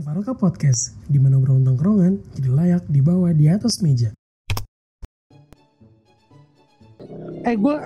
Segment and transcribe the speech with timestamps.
[0.00, 4.08] Anfaroka Podcast, di mana obrolan tongkrongan jadi layak dibawa di atas meja.
[7.44, 7.76] Eh gue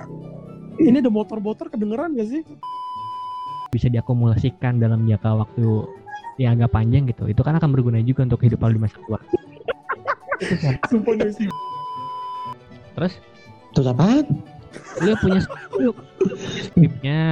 [0.79, 2.47] ini ada motor-motor kedengeran gak sih?
[3.75, 5.67] bisa diakumulasikan dalam jangka waktu
[6.39, 7.27] yang agak panjang gitu.
[7.27, 9.19] Itu kan akan berguna juga untuk kehidupan di masa tua.
[12.95, 13.13] Terus?
[13.75, 14.23] Terus apaan?
[15.03, 15.95] lu punya skrip
[16.67, 17.23] skripnya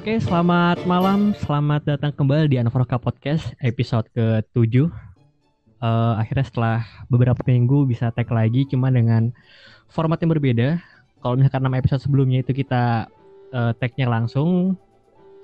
[0.00, 6.78] Oke, selamat malam, selamat datang kembali di Anfroka Podcast episode ke-7 Eh, Akhirnya setelah
[7.12, 9.28] beberapa minggu bisa tag lagi, cuma dengan
[9.92, 10.80] format yang berbeda.
[11.20, 13.12] Kalau misalkan 6 episode sebelumnya itu kita
[13.52, 14.72] eh, tagnya langsung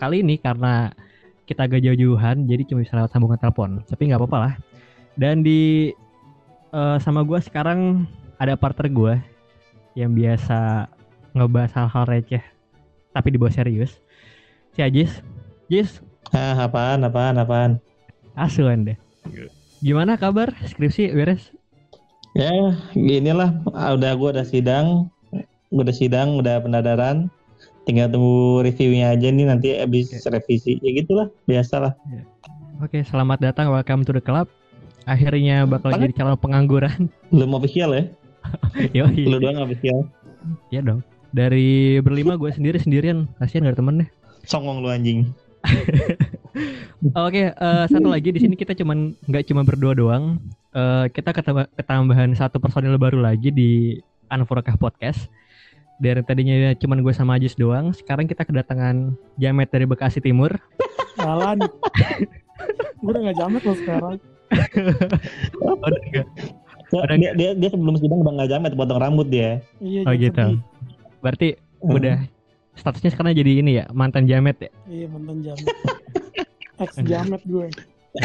[0.01, 0.88] Kali ini karena
[1.45, 3.84] kita agak jauh-jauhan, jadi cuma bisa lewat sambungan telepon.
[3.84, 4.54] Tapi nggak apa-apa lah.
[5.20, 5.93] Dan di
[6.73, 8.09] eh, sama gue sekarang
[8.41, 9.15] ada partner gue
[10.01, 10.88] Yang biasa
[11.37, 12.45] ngebahas hal-hal receh
[13.13, 14.01] Tapi dibawa serius
[14.77, 15.24] si Ajis.
[15.66, 17.73] Jis, Ah, apaan, apaan, apaan?
[18.37, 18.95] asu anda.
[19.80, 20.52] Gimana kabar?
[20.63, 21.49] Skripsi beres?
[22.32, 22.52] Ya,
[22.93, 23.57] ginilah.
[23.73, 25.09] Ah, Udah gua udah sidang,
[25.73, 27.32] gua udah sidang, udah pendadaran.
[27.82, 30.77] Tinggal tunggu reviewnya aja nih nanti habis revisi.
[30.82, 31.95] Ya gitulah, biasalah.
[32.79, 33.71] Oke, selamat datang.
[33.71, 34.51] Welcome to the club.
[35.07, 36.02] Akhirnya bakal Apa?
[36.02, 37.07] jadi calon pengangguran.
[37.30, 38.04] Belum official ya?
[38.99, 39.24] Yoi.
[39.24, 40.02] Lu doang official.
[40.69, 41.01] Iya dong.
[41.30, 43.30] Dari berlima gue sendiri sendirian.
[43.38, 44.07] Kasihan gak ada temennya.
[44.47, 45.27] Songong lu anjing.
[47.13, 50.41] Oke, eh, satu lagi di sini kita cuman nggak cuma berdua doang.
[50.73, 55.29] Eh, kita ketamba- ketambahan satu personil baru lagi di Anforokah Podcast.
[55.97, 60.53] Dari tadinya cuman gue sama Ajis doang, sekarang kita kedatangan Jamet dari Bekasi Timur.
[61.16, 61.65] Jalan.
[63.01, 64.16] gue udah gak jamet loh sekarang.
[65.60, 66.27] Oh, udah enggak?
[66.87, 69.59] So, Ada dia, dia, dia sebelum sidang udah nggak jamet potong rambut dia.
[69.83, 70.37] Iya, Oh gitu.
[70.38, 70.60] sedih.
[71.19, 71.49] Berarti
[71.82, 72.16] udah
[72.76, 74.70] statusnya sekarang jadi ini ya, mantan Jamet ya.
[74.87, 75.66] Iya mantan jamet.
[76.84, 77.69] Ex jamet gue.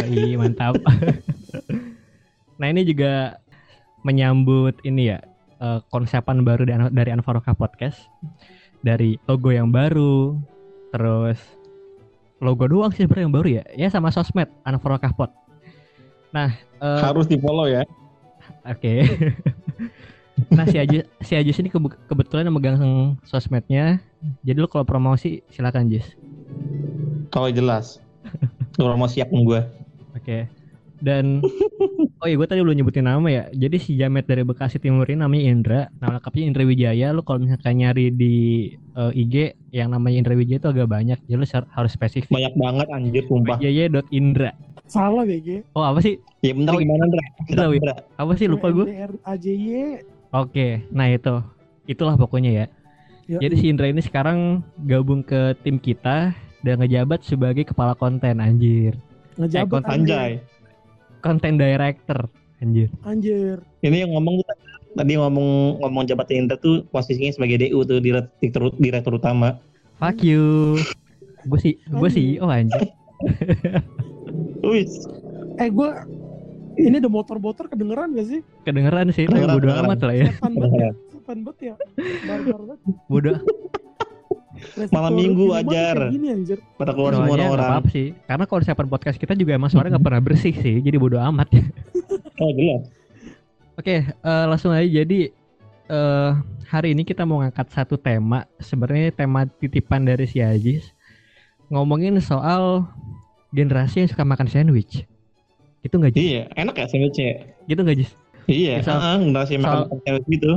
[0.07, 0.79] Iya, mantap.
[2.59, 3.39] nah, ini juga
[4.07, 5.19] menyambut ini ya,
[5.59, 7.99] eh, konsepan baru dari, dari Anfaroka Podcast.
[8.81, 10.33] Dari logo yang baru,
[10.89, 11.37] terus
[12.41, 13.63] logo doang sih sebenarnya yang baru ya.
[13.77, 15.31] Ya sama sosmed Anfaroka Pod.
[16.31, 17.83] Nah, eh, Harus di follow ya.
[18.67, 19.03] Oke.
[20.49, 22.77] nah si Ajis, si Ajis ini kebe- kebetulan yang megang
[23.23, 23.99] sosmednya.
[24.41, 26.05] Jadi lu kalau promosi silakan Jis.
[27.29, 27.97] Kalau jelas.
[28.77, 29.61] Mau siap gue.
[30.13, 30.45] Oke.
[31.01, 31.41] Dan
[32.21, 33.43] oh iya gue tadi belum nyebutin nama ya.
[33.49, 35.81] Jadi si Jamet dari Bekasi Timur ini namanya Indra.
[35.97, 37.07] Nama lengkapnya Indra Wijaya.
[37.09, 38.35] Lu kalau misalkan nyari di
[38.77, 39.35] eh, IG
[39.71, 41.17] yang namanya Indra Wijaya itu agak banyak.
[41.25, 42.29] Jadi lu har- harus spesifik.
[42.29, 43.57] Banyak banget anjir sumpah.
[43.57, 44.53] Wijaya.indra.
[44.85, 45.63] Salah BG.
[45.71, 46.19] Oh apa sih?
[46.43, 47.23] Ya bentar Oh, gimana, Ndra?
[47.47, 47.77] Indra, Wi.
[47.79, 47.95] Ndra.
[48.19, 48.85] Apa sih lupa gue?
[49.23, 50.03] AJY.
[50.31, 50.83] Oke.
[50.91, 51.43] Nah itu.
[51.87, 52.65] Itulah pokoknya ya.
[53.27, 58.39] Ya, Jadi si Indra ini sekarang gabung ke tim kita dan ngejabat sebagai kepala konten
[58.43, 58.95] anjir.
[59.39, 60.15] ngejabat Eh, anjir.
[60.17, 60.31] Anjay.
[61.21, 62.19] Konten director
[62.59, 62.89] anjir.
[63.05, 63.61] Anjir.
[63.83, 64.47] Ini yang ngomong tuh
[64.91, 69.59] tadi ngomong ngomong jabatan Indra tuh posisinya sebagai DU tuh direktur direktur utama.
[70.01, 70.77] Fuck you.
[71.47, 72.83] Gue sih gue sih oh anjir.
[74.65, 74.85] Wih,
[75.59, 75.89] Eh gue
[76.77, 78.39] ini ada motor-motor kedengeran gak sih?
[78.63, 79.87] Kedengeran sih tapi Kedengeran, bodo kedengeran.
[79.87, 80.27] amat lah ya.
[80.29, 80.91] Setan banget ya.
[81.11, 81.73] Setan banget ya.
[82.23, 82.79] Barbar banget.
[83.07, 83.31] Bodo
[84.93, 86.57] Malam minggu kayak Gini anjir.
[86.77, 87.69] pada keluar semua orang-orang.
[87.81, 88.07] apa-apa sih.
[88.29, 90.77] Karena konsepan podcast kita juga emang suaranya nggak pernah bersih sih.
[90.79, 91.63] Jadi bodo amat ya.
[92.37, 92.83] Oh jelas.
[93.73, 95.33] Oke, eh, langsung aja jadi
[95.89, 96.31] eh
[96.69, 98.45] hari ini kita mau ngangkat satu tema.
[98.57, 100.93] Sebenarnya tema titipan dari si Ajis
[101.67, 102.85] ngomongin soal
[103.49, 105.09] generasi yang suka makan sandwich.
[105.81, 106.21] Itu nggak Jis?
[106.21, 107.31] Iya, enak ya sandwichnya.
[107.65, 108.11] Gitu nggak Jis?
[108.45, 110.51] Iya, Soal- heeh, enggak sih makan sandwich gitu.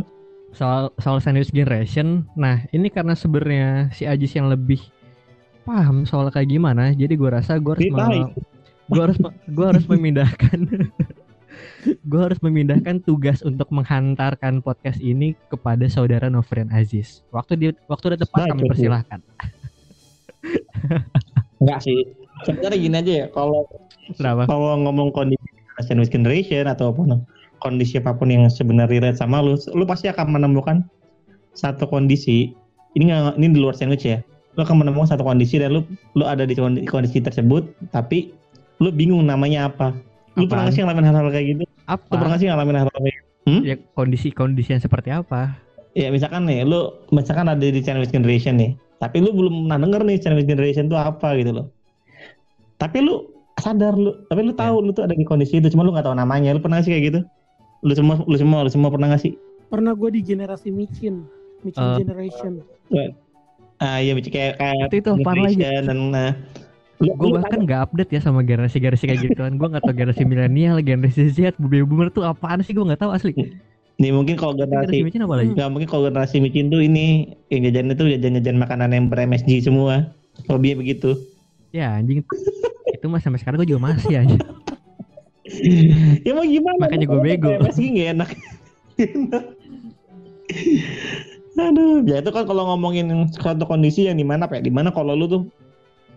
[0.55, 2.25] Soal soal sandwich generation.
[2.35, 4.81] Nah, ini karena sebenarnya si Ajis yang lebih
[5.65, 6.93] paham soal kayak gimana.
[6.93, 8.33] Jadi gue rasa gue harus me-
[8.85, 9.17] gue harus
[9.49, 10.59] gue harus memindahkan
[12.11, 17.25] gue harus memindahkan tugas untuk menghantarkan podcast ini kepada saudara Novrian Aziz.
[17.33, 19.21] Waktu di waktu udah tepat Nah, kami persilahkan.
[21.61, 21.99] Enggak sih.
[22.45, 23.65] Sebenarnya gini aja ya, kalau
[24.13, 24.45] Kenapa?
[24.45, 25.41] kalau ngomong kondisi
[25.83, 27.19] sandwich generation atau apa
[27.65, 30.85] kondisi apa pun yang sebenarnya relate sama lu, lu pasti akan menemukan
[31.57, 32.53] satu kondisi.
[32.95, 34.21] Ini nggak ini di luar sandwich ya.
[34.55, 35.83] Lu akan menemukan satu kondisi dan lu
[36.15, 38.31] lu ada di kondi- kondisi tersebut, tapi
[38.79, 39.97] lu bingung namanya apa.
[40.39, 40.75] Lu pernah Apaan?
[40.77, 41.65] sih ngalamin hal-hal kayak gitu?
[41.67, 42.43] Lu pernah Apa?
[42.43, 43.33] sih ngalamin hal-hal kayak gitu?
[43.65, 45.59] Ya kondisi-kondisi yang seperti apa?
[45.95, 50.01] Ya misalkan nih, lu misalkan ada di sandwich generation nih, tapi lu belum pernah denger
[50.07, 51.67] nih sandwich generation itu apa gitu loh.
[52.79, 55.95] Tapi lu sadar lu tapi lu tahu lu tuh ada di kondisi itu cuma lu
[55.95, 56.55] nggak tahu namanya.
[56.55, 57.21] Lu pernah nggak sih kayak gitu?
[57.85, 59.33] Lu semua lu semua lu semua pernah nggak sih?
[59.71, 61.25] Pernah gue di generasi micin,
[61.63, 61.97] micin Eh.
[62.03, 62.53] generation.
[63.83, 66.31] ah iya Bici, kayak kayak Itu- itu generation dan nah,
[67.03, 69.59] lu, gue bahkan nggak update ya sama generasi-generasi kayak gituan.
[69.59, 72.71] Gue nggak tahu generasi milenial generasi Z baby boomer tuh apaan sih?
[72.73, 73.35] Gue nggak tahu asli.
[73.99, 75.51] Nih mungkin kalau generasi generasi micin apa lagi?
[75.55, 80.15] Nggak mungkin kalau generasi micin tuh ini yang jajan itu jajan-jajan makanan yang ber-MSG semua.
[80.47, 81.15] Hobinya begitu.
[81.75, 82.23] Ya anjing
[82.91, 84.39] itu mas sampai sekarang gue juga masih aja
[86.25, 86.89] ya mau gimana?
[86.89, 87.49] Makanya gua bego.
[87.53, 88.31] MSG nggak enak.
[91.55, 95.15] Aduh ya itu kan kalau ngomongin suatu kondisi yang di mana pak di mana kalau
[95.15, 95.47] lu tuh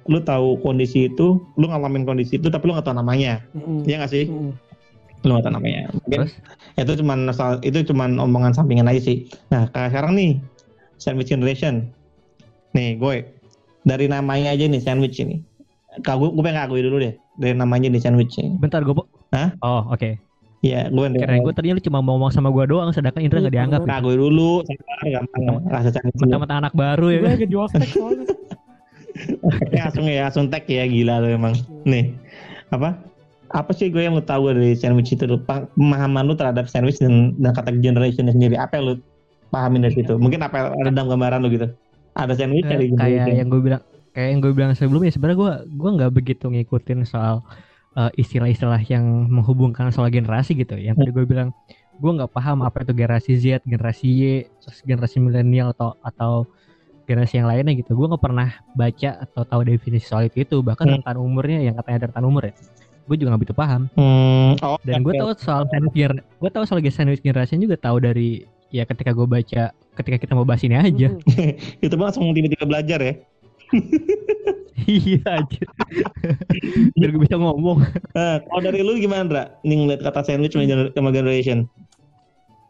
[0.09, 3.43] lu tahu kondisi itu lu ngalamin kondisi itu tapi lu nggak tahu namanya.
[3.53, 3.85] Mm-mm.
[3.85, 4.25] Iya nggak sih?
[5.27, 5.93] Lu nggak tahu namanya.
[5.93, 6.33] Mungkin terus?
[6.77, 7.19] itu cuman
[7.61, 9.29] itu cuman omongan sampingan aja sih.
[9.53, 10.31] Nah kayak sekarang nih
[10.97, 11.91] sandwich generation.
[12.73, 13.27] Nih gue
[13.85, 15.43] dari namanya aja nih sandwich ini
[16.05, 18.93] Kau gue pengen akui dulu deh dari namanya nih sandwich bentar gue
[19.33, 19.53] Hah?
[19.61, 20.17] oh oke
[20.65, 23.53] Iya, gue kira gue tadinya lu cuma mau ngomong sama gue doang sedangkan Indra nggak
[23.53, 23.81] dianggap.
[23.85, 24.65] Nah, gue dulu,
[25.05, 26.17] gampang rasa sandwich.
[26.17, 28.25] mentang-mentang anak baru ya Gue lagi di ospek soalnya.
[29.73, 31.53] Ya, langsung ya, langsung tag ya, gila lu emang.
[31.85, 32.13] Nih,
[32.69, 33.01] apa?
[33.49, 35.25] Apa sih gue yang lu tahu dari sandwich itu?
[35.25, 38.53] Lu, pemahaman lu terhadap sandwich dan, dan kata generation sendiri.
[38.57, 38.95] Apa yang lu
[39.49, 40.21] pahamin dari situ?
[40.21, 41.65] Mungkin apa yang ada dalam gambaran lu gitu?
[42.13, 43.81] Ada sandwich Eh, dari kayak yang gue bilang
[44.17, 47.45] kayak yang gue bilang sebelumnya sebenarnya gue gue nggak begitu ngikutin soal
[47.93, 51.53] eh, istilah-istilah yang menghubungkan soal generasi gitu yang tadi gue bilang
[51.93, 54.21] gue nggak paham apa itu generasi Z generasi Y
[54.57, 56.49] terus generasi milenial atau atau
[57.05, 60.89] generasi yang lainnya gitu gue nggak pernah baca atau tahu definisi soal itu itu bahkan
[60.89, 60.97] Hmm.
[60.97, 62.53] rentan umurnya yang katanya ada rentan umur ya
[63.07, 65.19] gue juga nggak begitu paham Hmm, oh, dan gue oke.
[65.21, 69.23] tahu soal sandwich gener- gue tahu soal sandwich generation juga tahu dari ya ketika gue
[69.23, 71.23] baca ketika kita mau bahas ini aja Mm-mm.
[71.85, 73.13] itu langsung tiba-tiba belajar ya.
[74.87, 75.63] Iya aja
[76.93, 79.43] biar gue bisa ngomong Nah, kalau dari lu gimana, Dra?
[79.61, 81.69] Nih ngeliat kata sandwich sama gener- sama generation.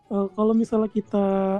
[0.08, 1.60] Eh, kalau misalnya kita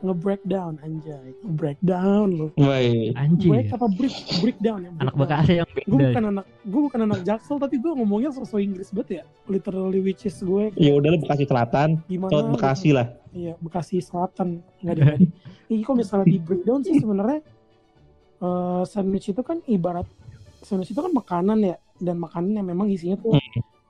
[0.00, 2.50] nge-breakdown anjay, breakdown loh.
[2.60, 3.14] Woi.
[3.40, 4.12] Break apa break
[4.42, 4.90] breakdown ya?
[4.94, 5.40] anak breakdown.
[5.40, 8.90] Bekasi yang Gue beda bukan anak gue bukan anak Jaksel tapi gue ngomongnya sosok Inggris
[8.92, 9.24] banget ya.
[9.46, 12.52] Literally which is gue Ya udah lu Bekasi Selatan, gimana?
[12.52, 13.06] Bekasi lah.
[13.32, 15.06] Iya, Bekasi Selatan nggak ada.
[15.72, 17.40] Ini kalau misalnya di breakdown sih sebenarnya
[18.40, 20.06] eh, sandwich itu kan ibarat
[20.60, 23.36] sandwich itu kan makanan ya dan makanan yang memang isinya tuh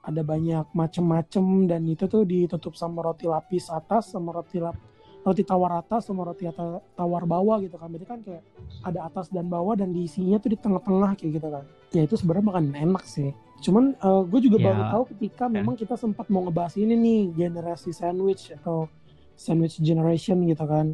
[0.04, 4.76] ada banyak macem-macem dan itu tuh ditutup sama roti lapis atas sama roti lap
[5.24, 7.88] roti tawar atas sama roti ata- tawar bawah gitu kan.
[7.88, 8.44] Berarti kan kayak
[8.84, 11.64] ada atas dan bawah dan diisinya tuh di tengah-tengah kayak gitu kan.
[11.96, 13.32] Ya itu sebenarnya makanan enak sih.
[13.64, 13.96] Cuman
[14.28, 14.68] gue juga Ya.
[14.68, 18.92] baru tahu ketika memang kita sempat mau ngebahas ini nih generasi sandwich atau
[19.32, 20.92] sandwich generation gitu kan.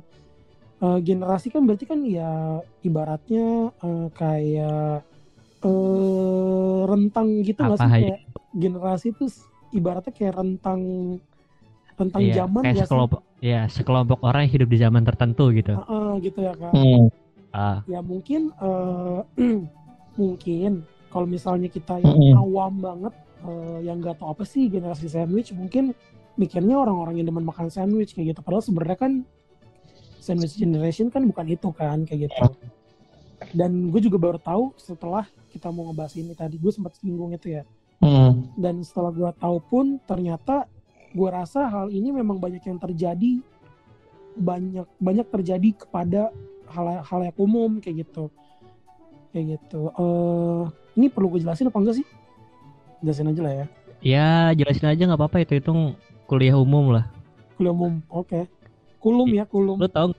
[0.81, 5.05] Eh, generasi kan berarti kan ya ibaratnya eh, kayak
[5.61, 8.19] eh rentang gitu nggak Apa sih kayak
[8.57, 9.25] generasi itu
[9.77, 10.81] ibaratnya kayak rentang
[12.01, 12.89] rentang Iya, zaman kayak nggak sih?
[12.89, 16.73] sekelompok ya sekelompok orang yang hidup di zaman tertentu gitu Heeh, gitu ya kan.
[16.73, 17.07] Hmm.
[17.53, 19.21] ah Ya mungkin eh,
[20.21, 20.71] mungkin
[21.13, 22.41] kalau misalnya kita yang Mm-mm.
[22.41, 25.93] awam banget eh, yang nggak tahu apa sih generasi sandwich mungkin
[26.41, 28.41] mikirnya orang-orang yang demen makan sandwich kayak gitu.
[28.41, 29.13] Padahal sebenarnya kan
[30.21, 32.47] sandwich generation kan bukan itu kan kayak gitu.
[33.57, 37.57] Dan gue juga baru tahu setelah kita mau ngebahas ini tadi gue sempat singgung itu
[37.57, 37.63] ya.
[38.05, 38.53] Hmm.
[38.55, 40.69] Dan setelah gue tahu pun ternyata
[41.11, 43.43] gue rasa hal ini memang banyak yang terjadi
[44.39, 46.31] banyak banyak terjadi kepada
[46.71, 48.29] hal hal yang umum kayak gitu.
[49.33, 49.89] Kayak gitu.
[49.97, 50.63] Eh
[51.01, 52.07] ini perlu gue jelasin apa enggak sih?
[53.01, 53.67] Jelasin aja lah ya.
[54.01, 55.73] Ya jelasin aja nggak apa-apa itu itu
[56.29, 57.09] kuliah umum lah.
[57.57, 58.60] Kuliah umum oke
[59.01, 59.81] kulum ya kulum.
[59.81, 60.13] Lu tahu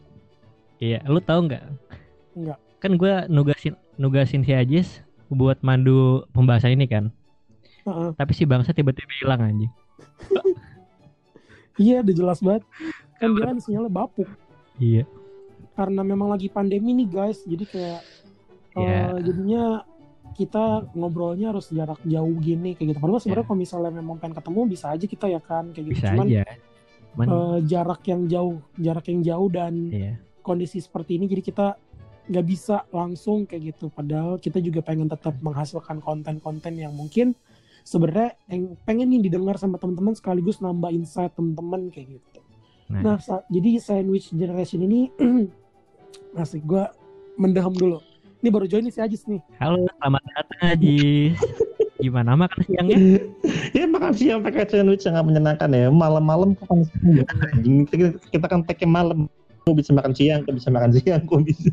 [0.77, 1.63] iya lu tahu nggak?
[2.33, 2.59] Nggak.
[2.81, 7.13] kan gue nugasin nugasin si Ajis buat mandu pembahasan ini kan.
[7.81, 8.13] Heeh.
[8.13, 9.71] tapi si bangsa tiba-tiba hilang anjing.
[11.77, 12.63] Iya udah jelas banget.
[13.17, 14.29] Kan dia kan sinyalnya bapuk.
[14.77, 15.05] Iya.
[15.73, 17.41] Karena memang lagi pandemi nih guys.
[17.41, 18.01] Jadi kayak
[18.75, 19.17] eh, Ya.
[19.17, 19.63] jadinya
[20.31, 22.99] kita ngobrolnya harus jarak jauh gini kayak gitu.
[23.01, 23.49] Padahal sebenarnya Ya.
[23.49, 25.73] kalau misalnya memang pengen ketemu bisa aja kita ya kan.
[25.73, 25.97] Kayak gitu.
[25.97, 26.43] Bisa cuman aja
[27.11, 30.13] cuman eh, jarak yang jauh jarak yang jauh dan iya.
[30.41, 31.67] kondisi seperti ini jadi kita
[32.31, 33.91] nggak bisa langsung kayak gitu.
[33.91, 37.33] Padahal kita juga pengen tetap menghasilkan konten-konten yang mungkin
[37.83, 42.39] sebenarnya yang pengen nih didengar sama teman-teman sekaligus nambah insight teman-teman kayak gitu.
[42.87, 45.11] Nah, nah sa- jadi sandwich generation ini
[46.41, 46.83] asik gue
[47.35, 47.99] mendaham dulu.
[48.41, 49.41] Ini baru join nih si Ajis nih.
[49.59, 51.37] Halo selamat datang Ajis
[52.01, 52.97] gimana makan siangnya
[53.77, 55.87] Ya makan siang pakai sandwich sangat menyenangkan ya.
[55.87, 56.81] Malam-malam siang?
[57.47, 57.85] Anjing
[58.27, 59.29] kita, kan pakai malam.
[59.61, 61.69] Kok bisa makan siang, kok bisa makan siang, kok bisa.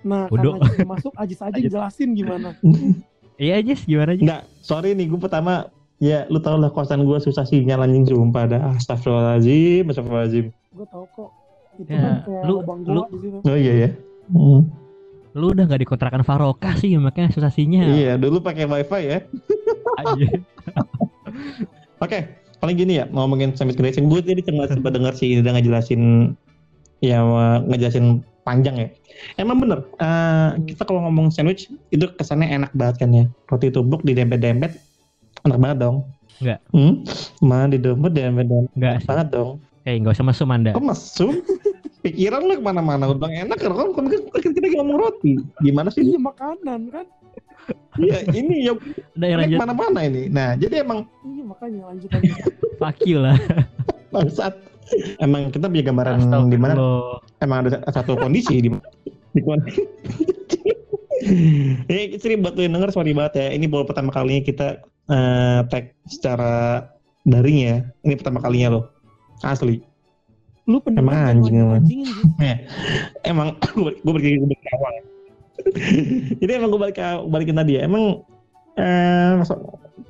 [0.00, 0.54] nah Bodoh.
[0.54, 1.70] karena Ajis masuk Ajis aja Ajis.
[1.70, 2.52] jelasin gimana
[3.42, 4.22] Iya Jess, gimana Jess?
[4.22, 5.66] Enggak, sorry nih gue pertama
[5.98, 8.60] ya lu tau lah kosan gue susah sinyal anjing sumpah dah.
[8.74, 10.46] Astagfirullahaladzim, astagfirullahaladzim.
[10.52, 11.30] gue tau kok
[11.74, 13.08] itu Ya, kan kayak lu- lu-
[13.42, 13.90] Oh iya ya.
[14.28, 14.62] Hmm.
[15.32, 17.90] Lu udah gak dikontrakan Faroka sih makanya susah sinyal.
[17.90, 19.18] Iya, dulu pakai wifi ya.
[20.00, 20.26] Aja.
[22.04, 22.18] Oke,
[22.58, 26.34] paling gini ya ngomongin sandwich generation gue tadi cuma sempat dengar sih udah ngejelasin
[27.04, 27.20] ya
[27.68, 28.88] ngejelasin panjang ya.
[29.40, 33.24] Emang bener, eh, kita kalau ngomong sandwich itu kesannya enak banget kan ya.
[33.48, 34.76] Roti tubuk di dempet-dempet,
[35.48, 35.96] enak banget dong.
[36.44, 36.60] Enggak.
[36.70, 36.92] Hmm?
[37.40, 39.50] Mana di dempet dempet-dempet Enggak enak banget dong.
[39.84, 40.76] Eh nggak usah mesum anda.
[40.76, 41.32] Kok mesum?
[42.04, 45.40] Pikiran lu ke mana-mana udah enak kan kan kan kita kita lagi ngomong roti.
[45.64, 46.04] Gimana sih?
[46.04, 47.08] iya makanan kan
[47.94, 48.72] Iya ini ya
[49.14, 49.56] Udah ya lanjut.
[49.56, 50.26] ke mana-mana ini.
[50.26, 52.34] Nah jadi emang iya makanya lanjut aja
[52.82, 53.38] Fuck you lah.
[54.12, 54.54] bangsat.
[55.16, 56.74] Emang kita punya gambaran di mana
[57.38, 58.68] emang ada satu kondisi di
[59.32, 59.64] di kon-
[61.88, 63.46] Eh, sering buat lu yang denger sorry banget ya.
[63.54, 64.68] Ini baru pertama kalinya kita
[65.08, 66.84] eh, tag secara
[67.24, 67.76] daring ya.
[68.02, 68.84] Ini pertama kalinya loh.
[69.40, 69.80] Asli.
[70.64, 72.00] lu pendengar Emang jangan anjing
[73.28, 73.48] emang.
[73.76, 74.94] gue gue balik ke awal.
[76.40, 76.98] Jadi emang gue balik
[77.30, 77.86] balikin tadi ya.
[77.86, 78.22] Emang
[78.74, 79.38] eh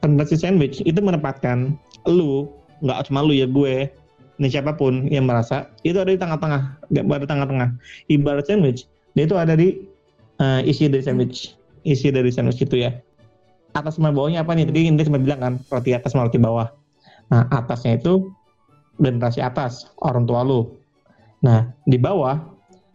[0.00, 1.76] generasi sandwich itu menempatkan
[2.08, 2.48] lu
[2.84, 3.88] nggak cuma lu ya gue
[4.40, 7.68] ini siapa pun yang merasa itu ada di tengah-tengah nggak ada tengah-tengah.
[8.10, 9.78] Ibarat sandwich dia itu ada di
[10.42, 11.54] eh, isi dari sandwich.
[11.86, 12.90] Isi dari sandwich itu ya.
[13.74, 14.70] Atas sama bawahnya apa nih?
[14.70, 16.70] Tadi Indra sempat bilang kan roti atas sama roti bawah.
[17.30, 18.30] Nah atasnya itu
[18.98, 20.74] generasi atas orang tua lu.
[21.42, 22.38] Nah di bawah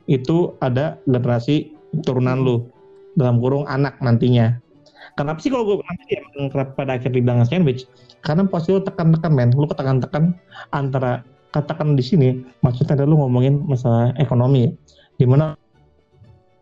[0.09, 2.55] itu ada generasi turunan lu
[3.13, 4.57] dalam kurung anak nantinya
[5.13, 7.83] kenapa sih kalau gue bilang sih emang kenapa pada akhirnya dibilang sandwich
[8.19, 10.35] karena pasti lu tekan-tekan men lu ketekan-tekan
[10.69, 12.29] antara katakan di sini
[12.59, 14.71] maksudnya ada lu ngomongin masalah ekonomi ya
[15.15, 15.57] di mana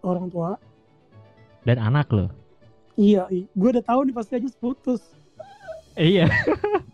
[0.02, 0.56] orang tua
[1.62, 2.32] Dan anak lo.
[2.96, 3.44] iya, iya.
[3.46, 5.04] gue udah tahu nih pasti aja putus
[5.94, 6.30] Iya.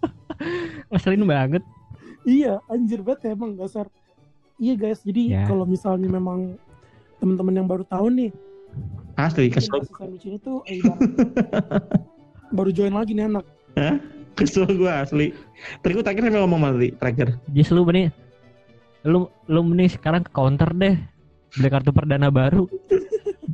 [0.90, 1.64] Ngeselin banget.
[2.24, 3.86] iya anjir banget ya emang dasar
[4.56, 5.44] iya guys jadi Ya.
[5.44, 6.56] kalau misalnya memang
[7.24, 8.32] teman-teman yang baru tahu nih.
[9.16, 9.80] Asli kesel.
[9.96, 10.84] sandwich ini tuh eh,
[12.58, 13.48] baru join lagi nih anak.
[14.36, 15.32] Kesel gue asli.
[15.80, 17.40] Tadi gue terakhir sampai ngomong mati terakhir.
[17.56, 18.12] Jis lu mending
[19.08, 21.00] lu lu mending sekarang ke counter deh.
[21.56, 22.68] Beli kartu perdana baru.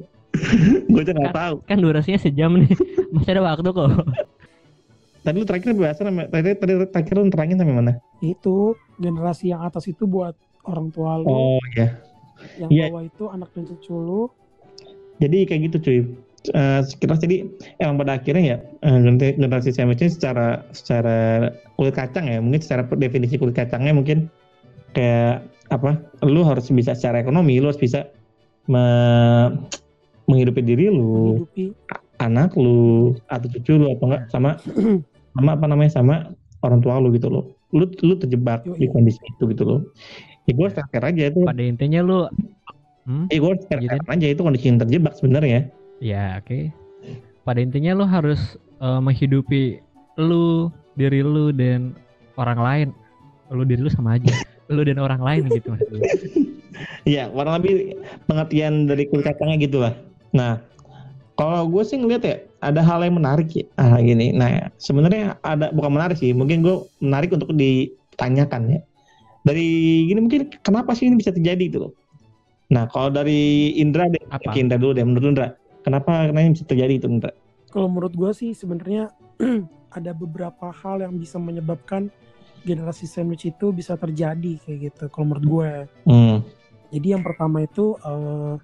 [0.88, 1.56] Gue aja nggak tahu.
[1.68, 2.72] kan durasinya sejam nih.
[3.14, 3.92] Masih ada waktu kok.
[5.20, 7.94] Tadi lu terakhir bahasa nama tadi tadi terakhir lu terangin sampai mana?
[8.24, 10.32] Itu generasi yang atas itu buat
[10.64, 11.28] orang tua lu.
[11.28, 11.92] Oh ya
[12.58, 12.86] yang iya.
[12.92, 14.24] bawah itu anak dan cucu lu
[15.20, 16.00] jadi kayak gitu cuy.
[16.56, 17.52] Eh, sekilas jadi
[17.84, 22.64] emang pada akhirnya ya eh, generasi- generasi sandwich ini secara secara kulit kacang ya mungkin
[22.64, 24.32] secara definisi kulit kacangnya mungkin
[24.96, 28.08] kayak apa lu harus bisa secara ekonomi lu harus bisa
[28.72, 29.52] me-
[30.32, 31.76] menghidupi diri lu menghidupi.
[32.24, 34.56] anak lu atau cucu lu atau enggak sama
[35.36, 36.16] sama apa namanya sama
[36.64, 37.52] orang tua lu gitu loh.
[37.76, 38.80] Lu lu terjebak Yoi.
[38.80, 39.80] di kondisi itu gitu loh
[40.50, 42.20] ya gue fair aja itu pada intinya lu
[43.06, 43.30] hmm?
[43.30, 44.02] ya gue fair Gitu.
[44.10, 45.70] aja itu kondisi yang terjebak sebenarnya
[46.02, 46.74] ya oke
[47.46, 49.78] pada intinya lu harus eh, menghidupi
[50.18, 51.94] lu diri lu dan
[52.36, 52.88] orang lain
[53.54, 54.34] lu diri lu sama aja
[54.74, 56.02] lu dan orang lain gitu maksud gue.
[57.04, 57.98] Iya, warna lebih
[58.30, 59.98] pengertian dari kulit kacangnya gitu lah.
[60.32, 60.62] Nah,
[61.36, 63.66] kalau gue sih ngeliat ya, ada hal yang menarik ya.
[63.76, 64.32] Ah, gini.
[64.32, 68.80] Nah, sebenarnya ada bukan menarik sih, mungkin gue menarik untuk ditanyakan ya.
[69.50, 71.92] Dari gini mungkin kenapa sih ini bisa terjadi itu loh.
[72.70, 74.54] Nah, kalau dari Indra deh, Apa?
[74.54, 75.48] Oke, Indra dulu deh, menurut Indra,
[75.82, 77.34] kenapa kenapa ini bisa terjadi itu Indra?
[77.70, 79.14] kalau menurut gue sih sebenarnya
[79.98, 82.10] ada beberapa hal yang bisa menyebabkan
[82.66, 85.72] generasi sandwich itu bisa terjadi kayak gitu kalau menurut gue
[86.10, 86.38] Hmm,
[86.90, 88.56] jadi yang pertama itu eh,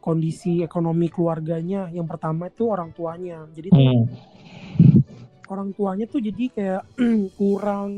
[0.00, 4.02] kondisi ekonomi keluarganya yang pertama itu orang tuanya jadi hmm,
[5.46, 6.82] orang tuanya tuh jadi kayak
[7.38, 7.90] kurang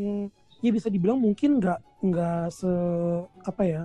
[0.58, 2.70] ya bisa dibilang mungkin nggak nggak se
[3.42, 3.82] apa ya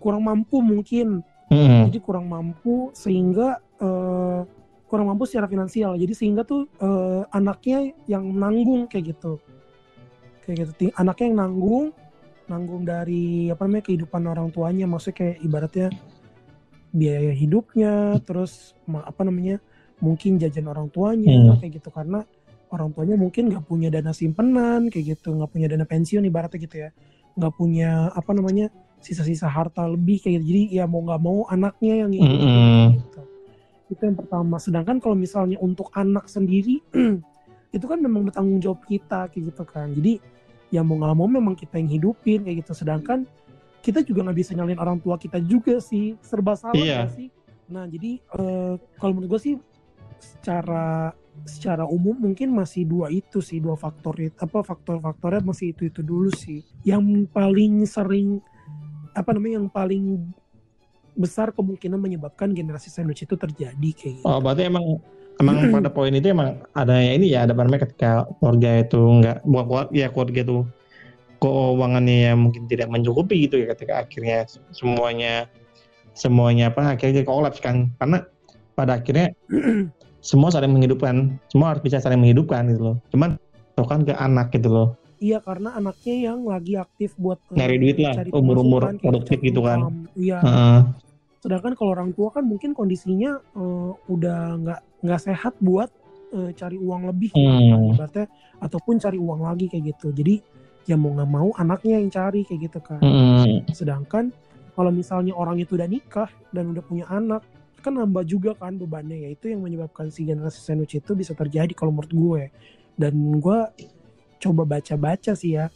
[0.00, 1.24] kurang mampu mungkin.
[1.46, 4.40] Hmm, jadi kurang mampu sehingga eh,
[4.90, 5.94] kurang mampu secara finansial.
[5.94, 9.38] Jadi sehingga tuh eh, anaknya yang nanggung kayak gitu.
[10.42, 10.90] Kayak gitu.
[10.98, 11.84] Anaknya yang nanggung
[12.46, 14.86] nanggung dari apa namanya kehidupan orang tuanya.
[14.90, 15.86] Maksudnya kayak ibaratnya
[16.96, 19.60] biaya hidupnya terus apa namanya
[20.00, 21.58] mungkin jajan orang tuanya Hmm.
[21.62, 21.88] kayak gitu.
[21.94, 22.26] Karena
[22.74, 25.30] orang tuanya mungkin nggak punya dana simpenan kayak gitu.
[25.34, 26.90] Nggak punya dana pensiun ibaratnya gitu ya
[27.36, 28.72] nggak punya apa namanya
[29.04, 30.46] sisa-sisa harta lebih kayak gitu.
[30.50, 32.66] Jadi ya mau nggak mau anaknya yang ngikutin Mm-mm.
[32.66, 33.20] kayak gitu.
[33.86, 34.56] Itu yang pertama.
[34.58, 36.82] Sedangkan kalau misalnya untuk anak sendiri
[37.76, 39.92] itu kan memang bertanggung jawab kita kayak gitu kan.
[39.94, 40.18] Jadi
[40.74, 42.72] ya mau nggak mau memang kita yang hidupin kayak gitu.
[42.74, 43.28] Sedangkan
[43.84, 46.18] kita juga nggak bisa nyalain orang tua kita juga sih.
[46.24, 47.28] Serba salah nggak sih?
[47.70, 49.54] Nah jadi eh, kalau menurut gue sih
[50.18, 51.12] secara
[51.44, 56.00] secara umum mungkin masih dua itu sih dua faktor itu apa faktor-faktornya masih itu itu
[56.00, 56.64] dulu sih.
[56.82, 58.40] Yang paling sering
[59.12, 60.04] apa namanya yang paling
[61.16, 64.28] besar kemungkinan menyebabkan generasi sandwich itu terjadi kayak gitu.
[64.28, 65.00] Oh, berarti emang
[65.40, 69.88] emang pada poin itu emang ada ini ya ada namanya ketika keluarga itu nggak keluarga
[69.92, 70.58] ya keluarga itu
[71.40, 75.48] keuangannya yang mungkin tidak mencukupi gitu ya ketika akhirnya semuanya
[76.16, 77.92] semuanya apa akhirnya kolaps kan.
[78.00, 78.24] Karena
[78.76, 79.32] pada akhirnya
[80.26, 83.38] semua saling menghidupkan semua harus bisa saling menghidupkan gitu loh cuman
[83.78, 87.96] kan ke anak gitu loh Iya karena anaknya yang lagi aktif buat eh, Nyari duit
[88.04, 89.78] lah, pemasukan, kayak produktif gitu kan.
[90.12, 90.38] Iya.
[90.44, 90.78] Heeh.
[91.40, 95.88] Sedangkan kalau orang tua kan mungkin kondisinya eh, udah nggak nggak sehat buat
[96.36, 97.92] eh, cari uang lebih, gitu kan, Hmm.
[97.96, 98.26] ibaratnya
[98.60, 100.12] ataupun cari uang lagi kayak gitu.
[100.12, 100.34] Jadi
[100.84, 103.00] ya mau nggak mau anaknya yang cari kayak gitu kan.
[103.00, 103.72] Mm-mm.
[103.72, 104.36] Sedangkan
[104.76, 107.40] kalau misalnya orang itu udah nikah dan udah punya anak,
[107.80, 109.28] kan nambah juga kan bebannya ya.
[109.30, 112.42] Itu yang menyebabkan si generasi sandwich itu bisa terjadi kalau menurut gue.
[112.96, 113.58] Dan gue
[114.36, 115.68] coba baca-baca sih ya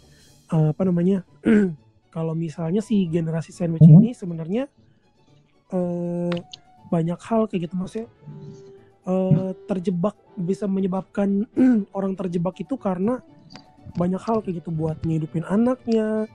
[0.50, 1.24] eh, apa namanya
[2.14, 3.94] kalau misalnya si generasi sandwich Mhm.
[3.96, 4.64] ini sebenarnya
[5.70, 6.34] eh,
[6.90, 7.74] banyak hal kayak gitu.
[7.76, 8.08] Maksudnya
[9.06, 11.46] eh, terjebak bisa menyebabkan
[11.96, 13.22] orang terjebak itu karena
[13.94, 14.70] banyak hal kayak gitu.
[14.70, 16.26] Buat ngidupin anaknya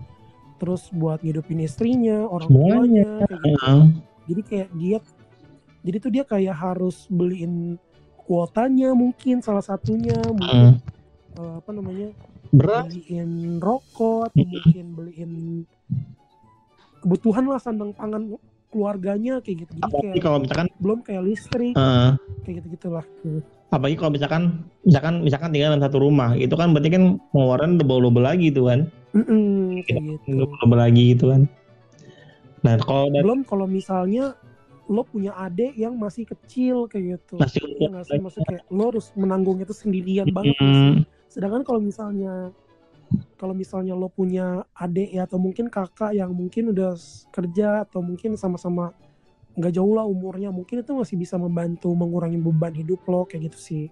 [0.55, 3.75] terus buat ngidupin istrinya orang tuanya kayak gitu.
[4.25, 4.97] Jadi kayak dia
[5.85, 7.77] jadi tuh dia kayak harus beliin
[8.25, 11.37] kuotanya mungkin salah satunya mungkin Heeh.
[11.37, 12.09] eh, apa namanya
[12.49, 15.31] berat beliin rokok atau mungkin beliin
[17.05, 18.33] kebutuhan lah sandang pangan
[18.73, 22.11] keluarganya kayak gitu jadi apalagi kayak kalau misalkan belum kayak listrik eh,
[22.41, 23.05] kayak gitu gitulah
[23.75, 24.43] apalagi kalau misalkan
[24.87, 27.03] misalkan misalkan tinggal dalam satu rumah itu kan berarti kan
[27.35, 28.87] pengeluaran double double lagi itu kan?
[29.11, 30.31] Kayak gitu.
[30.39, 31.41] double double lagi gitu kan?
[32.63, 34.37] Nah kalau belum kalau misalnya
[34.85, 37.41] lo punya adik yang masih kecil kayak gitu.
[37.41, 38.19] Masih ya nggak sih?
[38.21, 40.55] maksudnya kayak lo harus menanggung itu sendirian banget
[41.35, 42.55] sedangkan kalau misalnya
[43.35, 46.95] kalau misalnya lo punya adik ya atau mungkin kakak yang mungkin udah
[47.35, 48.95] kerja atau mungkin sama-sama
[49.59, 53.59] nggak jauh lah umurnya mungkin itu masih bisa membantu mengurangi beban hidup lo kayak gitu
[53.59, 53.85] sih.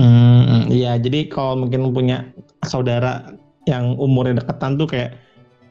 [0.00, 2.32] Hmm, iya jadi kalau mungkin punya
[2.64, 3.36] saudara
[3.68, 5.20] yang umurnya deketan tuh kayak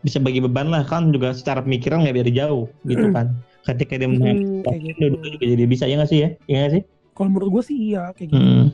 [0.06, 4.10] bisa bagi beban lah kan juga secara pemikiran nggak dari jauh gitu kan ketika dia
[4.10, 5.04] Hmm, kayak gitu.
[5.14, 6.30] dua juga jadi bisa ya nggak sih ya?
[6.50, 6.84] Iya nggak sih?
[7.14, 8.42] Kalau menurut gue sih iya kayak gitu.
[8.42, 8.68] Hmm.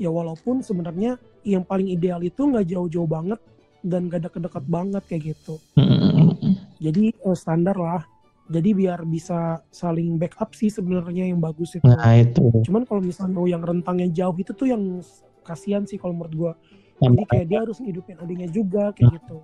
[0.00, 1.14] ya walaupun sebenarnya
[1.46, 3.38] yang paling ideal itu nggak jauh-jauh banget
[3.82, 5.58] dan gak deket-deket banget kayak gitu.
[5.78, 6.34] Hmm.
[6.78, 8.02] jadi eh, standar lah.
[8.50, 11.86] Jadi biar bisa saling backup sih sebenarnya yang bagus itu.
[11.86, 12.42] Nah itu.
[12.66, 15.00] Cuman kalau misalnya lo yang rentangnya jauh itu tuh yang
[15.40, 16.52] kasihan sih kalau menurut gua.
[17.00, 19.36] Yang jadi kayak dia harus ngidupin adiknya juga kayak gitu.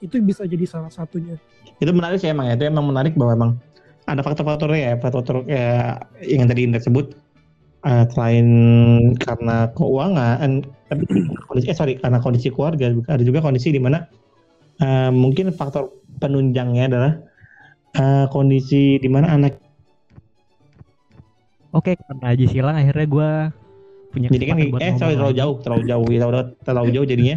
[0.00, 1.36] Itu bisa jadi salah satunya.
[1.78, 2.56] Itu menarik sih emang ya.
[2.56, 3.50] Itu emang menarik bahwa emang
[4.06, 7.18] ada faktor-faktornya ya faktor-faktor ya, yang tadi Indra sebut
[7.82, 8.48] eh, selain
[9.18, 11.02] karena keuangan tapi
[11.50, 14.06] kondisi eh sorry karena kondisi keluarga ada juga kondisi di mana
[14.78, 15.90] eh, mungkin faktor
[16.22, 17.12] penunjangnya adalah
[17.98, 19.54] eh, kondisi di mana anak
[21.76, 23.30] Oke, karena Haji silang akhirnya gue
[24.08, 27.36] punya jadi kan buat eh sorry terlalu jauh terlalu jauh ya terlalu, terlalu jauh jadinya.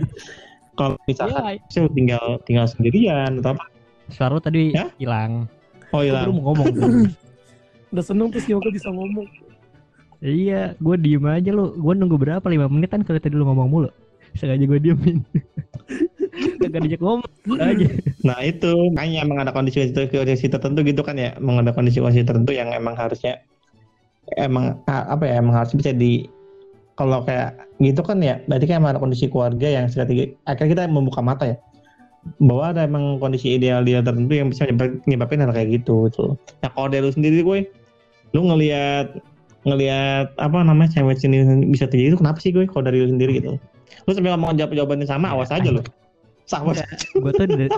[0.79, 3.67] Kalau misalkan Iya, saya tinggal tinggal sendirian atau apa?
[4.07, 4.87] Suara tadi Ya?
[5.95, 6.67] Oh iya baru mau ngomong.
[7.93, 9.25] udah seneng tuh si Yoga bisa ngomong
[10.19, 11.71] iya, gue diem aja lu.
[11.79, 12.43] Gue nunggu berapa?
[12.43, 13.89] 5 menit kan kalau tadi lu ngomong mulu.
[14.35, 15.23] Sengaja gue diemin.
[16.59, 17.31] Kagak diajak ngomong
[17.71, 17.87] aja.
[18.23, 22.69] Nah itu makanya emang ada kondisi-kondisi tertentu gitu kan ya, emang ada kondisi-kondisi tertentu yang
[22.75, 23.39] emang harusnya
[24.37, 26.29] emang apa ya emang harus bisa di
[26.93, 30.83] kalau kayak gitu kan ya berarti kan emang ada kondisi keluarga yang sekali akhirnya kita
[30.85, 31.57] membuka mata ya
[32.39, 34.67] bahwa ada emang kondisi ideal dia tertentu yang bisa
[35.07, 36.35] menyebabkan hal kayak gitu gitu.
[36.61, 37.59] Nah kalau dari lu sendiri gue,
[38.35, 39.19] lu ngelihat
[39.67, 43.39] ngelihat apa namanya cewek ini bisa terjadi itu kenapa sih gue kalau dari lu sendiri
[43.39, 43.55] gitu?
[44.07, 45.83] Lu sampai ngomong jawab jawabannya sama awas aja lu.
[46.47, 47.69] Sama gue tuh dari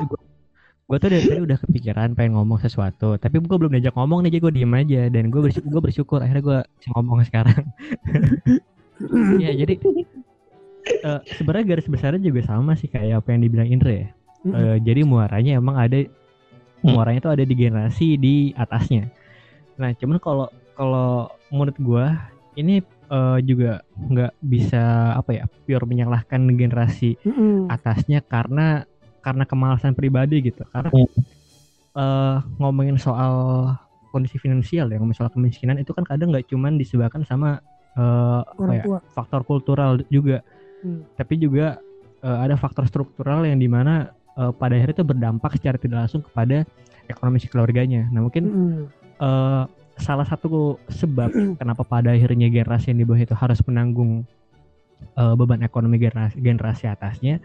[0.92, 4.36] gue, tuh dari tadi udah kepikiran pengen ngomong sesuatu tapi gue belum diajak ngomong nih
[4.36, 7.64] jadi gue diem aja dan gue bersyukur, gue bersyukur akhirnya gue bisa ngomong sekarang
[9.40, 9.80] ya jadi
[11.08, 14.08] eh, sebenarnya garis besarnya juga sama sih kayak apa yang dibilang Indra ya
[14.42, 16.02] Eh, jadi muaranya emang ada
[16.82, 19.06] muaranya tuh ada di generasi di atasnya
[19.78, 22.06] nah cuman kalau kalau menurut gue
[22.58, 27.70] ini eh, juga nggak bisa apa ya pure menyalahkan generasi Mm-mm.
[27.70, 28.82] atasnya karena
[29.22, 31.06] karena kemalasan pribadi gitu karena Hmm.
[32.02, 33.34] eh, ngomongin soal
[34.10, 37.62] kondisi finansial ya ngomongin soal kemiskinan itu kan kadang nggak cuman disebabkan sama
[37.94, 40.42] eh, apa ya faktor kultural juga
[40.82, 41.06] Hmm.
[41.14, 41.78] tapi juga
[42.26, 46.22] eh, ada faktor struktural yang di mana eh, pada akhirnya itu berdampak secara tidak langsung
[46.24, 46.64] kepada
[47.10, 48.08] ekonomi si keluarganya.
[48.14, 48.84] Nah mungkin Mm-mm.
[49.20, 49.64] eh,
[50.00, 54.26] salah satu sebab kenapa pada akhirnya generasi yang di bawah itu harus menanggung
[55.18, 57.38] uh, beban ekonomi generasi, generasi atasnya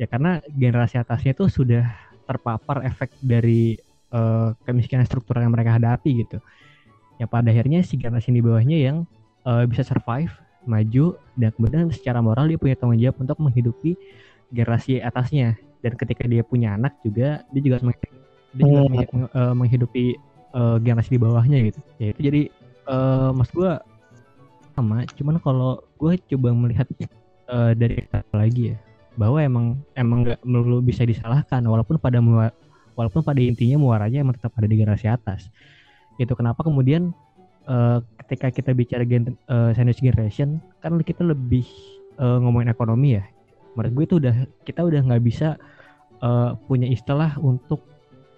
[0.00, 1.86] ya karena generasi atasnya itu sudah
[2.24, 3.76] terpapar efek dari
[4.14, 6.38] uh, kemiskinan struktural yang mereka hadapi gitu.
[7.20, 8.96] Ya pada akhirnya si generasi di bawahnya yang
[9.44, 10.32] uh, bisa survive
[10.64, 13.96] maju dan kemudian secara moral dia punya tanggung jawab untuk menghidupi
[14.52, 17.96] generasi atasnya dan ketika dia punya anak juga dia juga harus
[18.50, 18.82] dia juga
[19.32, 20.18] uh, menghidupi
[20.54, 21.80] uh, generasi di bawahnya gitu.
[22.02, 22.42] Ya itu jadi
[22.90, 23.70] uh, mas gue
[24.74, 26.86] sama cuman kalau gue coba melihat
[27.50, 28.76] uh, dari lagi ya
[29.18, 29.66] bahwa emang
[29.98, 32.22] emang nggak melulu bisa disalahkan walaupun pada
[32.94, 35.50] walaupun pada intinya muaranya emang tetap ada di generasi atas.
[36.20, 37.12] Itu kenapa kemudian
[37.66, 41.66] uh, ketika kita bicara gen uh, sandwich generation kan kita lebih
[42.20, 43.24] uh, ngomongin ekonomi ya
[43.74, 45.58] menurut gue itu udah kita udah nggak bisa
[46.22, 47.82] uh, punya istilah untuk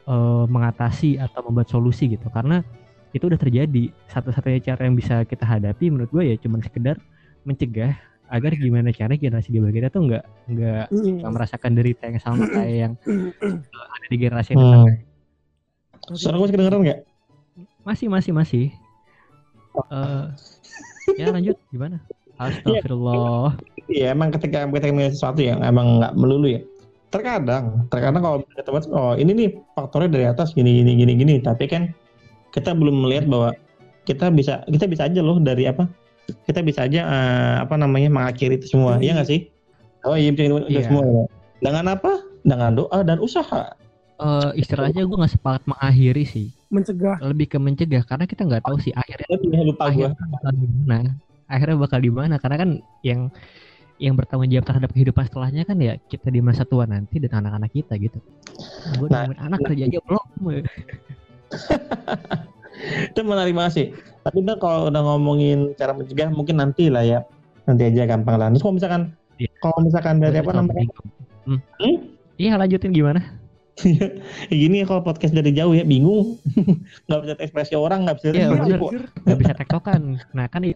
[0.06, 2.60] uh, mengatasi atau membuat solusi gitu karena
[3.12, 6.96] itu udah terjadi satu-satunya cara yang bisa kita hadapi menurut gue ya cuma sekedar
[7.44, 7.92] mencegah
[8.32, 11.28] agar gimana cara generasi di bawah kita tuh nggak nggak mm.
[11.28, 12.92] merasakan derita yang sama kayak yang
[13.44, 15.12] uh, ada di generasi yang hmm.
[16.10, 17.00] Suara gue kedengeran nggak?
[17.86, 18.64] Masih masih masih.
[19.86, 20.34] Uh,
[21.14, 22.02] ya lanjut gimana?
[22.50, 23.58] Astagfirullah.
[23.90, 26.60] Iya emang ketika kita melihat sesuatu yang emang nggak melulu ya.
[27.12, 31.68] Terkadang, terkadang kalau kita oh ini nih faktornya dari atas gini gini gini gini, tapi
[31.68, 31.92] kan
[32.56, 33.52] kita belum melihat bahwa
[34.08, 35.84] kita bisa kita bisa aja loh dari apa?
[36.48, 38.96] Kita bisa aja uh, apa namanya mengakhiri itu semua.
[39.02, 39.52] Ya nggak sih?
[40.08, 40.40] Oh iya itu
[40.72, 40.88] iya.
[40.88, 41.24] semua ya.
[41.60, 42.12] dengan apa?
[42.42, 43.76] Dengan doa dan usaha.
[44.22, 46.48] Uh, istilahnya gue nggak sepakat mengakhiri sih.
[46.72, 47.20] Mencegah.
[47.20, 49.28] Lebih ke mencegah karena kita nggak tahu sih akhirnya
[49.68, 51.12] lupa akhirnya bakal di mana
[51.52, 52.40] akhirnya bakal di mana?
[52.40, 52.70] Karena kan
[53.04, 53.28] yang
[54.02, 57.70] yang bertanggung jawab terhadap kehidupan setelahnya kan ya kita di masa tua nanti dan anak-anak
[57.70, 58.18] kita gitu.
[58.98, 60.26] Gue nah, anak kerja aja belum.
[63.12, 63.86] itu menarik banget sih.
[64.26, 67.22] Tapi udah kalau udah ngomongin cara mencegah mungkin nanti lah ya.
[67.68, 68.50] Nanti aja gampang lah.
[68.50, 69.02] Terus kalau misalkan
[69.38, 69.50] ya.
[69.62, 70.82] kalau misalkan dari apa namanya?
[71.46, 71.60] Hmm.
[71.78, 71.96] Hmm?
[72.38, 73.22] iya lanjutin gimana?
[73.82, 74.06] Ya
[74.62, 76.42] gini ya kalau podcast dari jauh ya bingung.
[77.06, 80.18] Nggak bisa ekspresi orang nggak bisa ya, nggak bisa tektokan.
[80.34, 80.66] Nah kan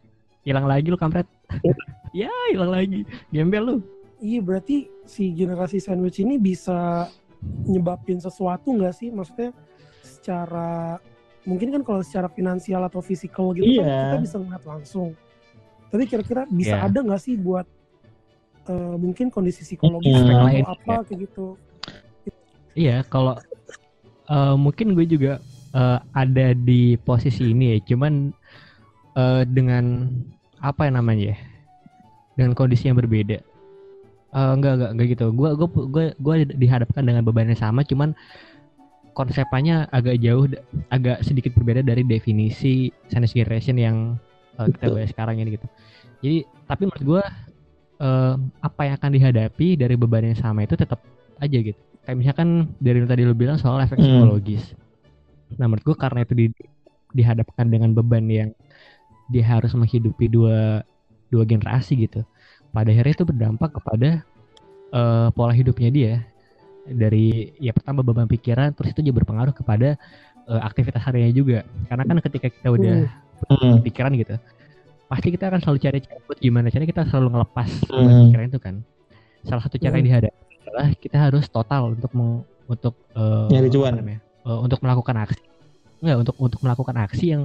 [0.46, 1.26] hilang lagi lu kampret
[2.16, 3.02] ya hilang lagi
[3.34, 3.76] gembel lu
[4.22, 7.10] iya berarti si generasi sandwich ini bisa
[7.66, 9.52] nyebabin sesuatu nggak sih maksudnya
[10.00, 10.96] secara
[11.46, 13.86] mungkin kan kalau secara finansial atau fisikal gitu yeah.
[13.86, 14.02] kan iya.
[14.02, 15.08] kita bisa ngeliat langsung.
[15.86, 16.86] Tapi kira-kira bisa yeah.
[16.90, 17.66] ada nggak sih buat
[18.66, 20.42] uh, mungkin kondisi psikologis yeah.
[20.42, 21.02] atau apa yeah.
[21.06, 21.46] kayak gitu?
[22.76, 23.38] Iya, kalau
[24.28, 25.38] uh, mungkin gue juga
[25.72, 28.34] uh, ada di posisi ini ya, cuman
[29.16, 30.10] uh, dengan
[30.60, 31.38] apa yang namanya ya,
[32.36, 33.40] dengan kondisi yang berbeda.
[34.36, 35.26] Uh, enggak enggak enggak gitu.
[35.32, 38.12] Gue gue gue gue dihadapkan dengan beban yang sama, cuman
[39.16, 40.44] konsepnya agak jauh,
[40.92, 43.96] agak sedikit berbeda dari definisi sandwich generation yang
[44.60, 45.66] uh, kita bahas sekarang ini gitu.
[46.20, 46.38] Jadi,
[46.68, 47.22] tapi menurut gue
[48.04, 51.00] uh, apa yang akan dihadapi dari beban yang sama itu tetap
[51.40, 51.80] aja gitu.
[52.04, 54.04] Kayak misalkan dari yang tadi lo bilang soal efek hmm.
[54.04, 54.76] psikologis.
[55.56, 56.46] Nah, menurut gue karena itu di,
[57.16, 58.50] dihadapkan dengan beban yang
[59.30, 60.82] dia harus menghidupi dua
[61.30, 62.22] dua generasi gitu.
[62.70, 64.22] Pada akhirnya itu berdampak kepada
[64.92, 66.12] uh, pola hidupnya dia
[66.86, 69.98] dari ya pertama beban pikiran terus itu juga berpengaruh kepada
[70.46, 71.58] uh, aktivitas harianya juga
[71.90, 72.96] karena kan ketika kita udah
[73.50, 73.82] hmm.
[73.82, 74.38] pikiran gitu
[75.06, 78.10] pasti kita akan selalu cari cara buat gimana caranya kita selalu ngelepas hmm.
[78.30, 78.74] pikiran itu kan
[79.46, 79.98] salah satu cara hmm.
[79.98, 83.94] yang dihadapi adalah kita harus total untuk meng, untuk uh, nyari cuan
[84.46, 85.42] uh, untuk melakukan aksi
[86.02, 87.42] enggak untuk untuk melakukan aksi yang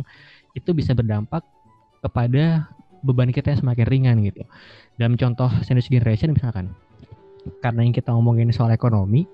[0.52, 1.46] itu bisa berdampak
[2.02, 2.68] kepada
[3.02, 4.42] beban kita yang semakin ringan gitu.
[4.98, 6.74] Dalam contoh sandwich generation misalkan
[7.62, 9.26] karena yang kita ngomongin soal ekonomi,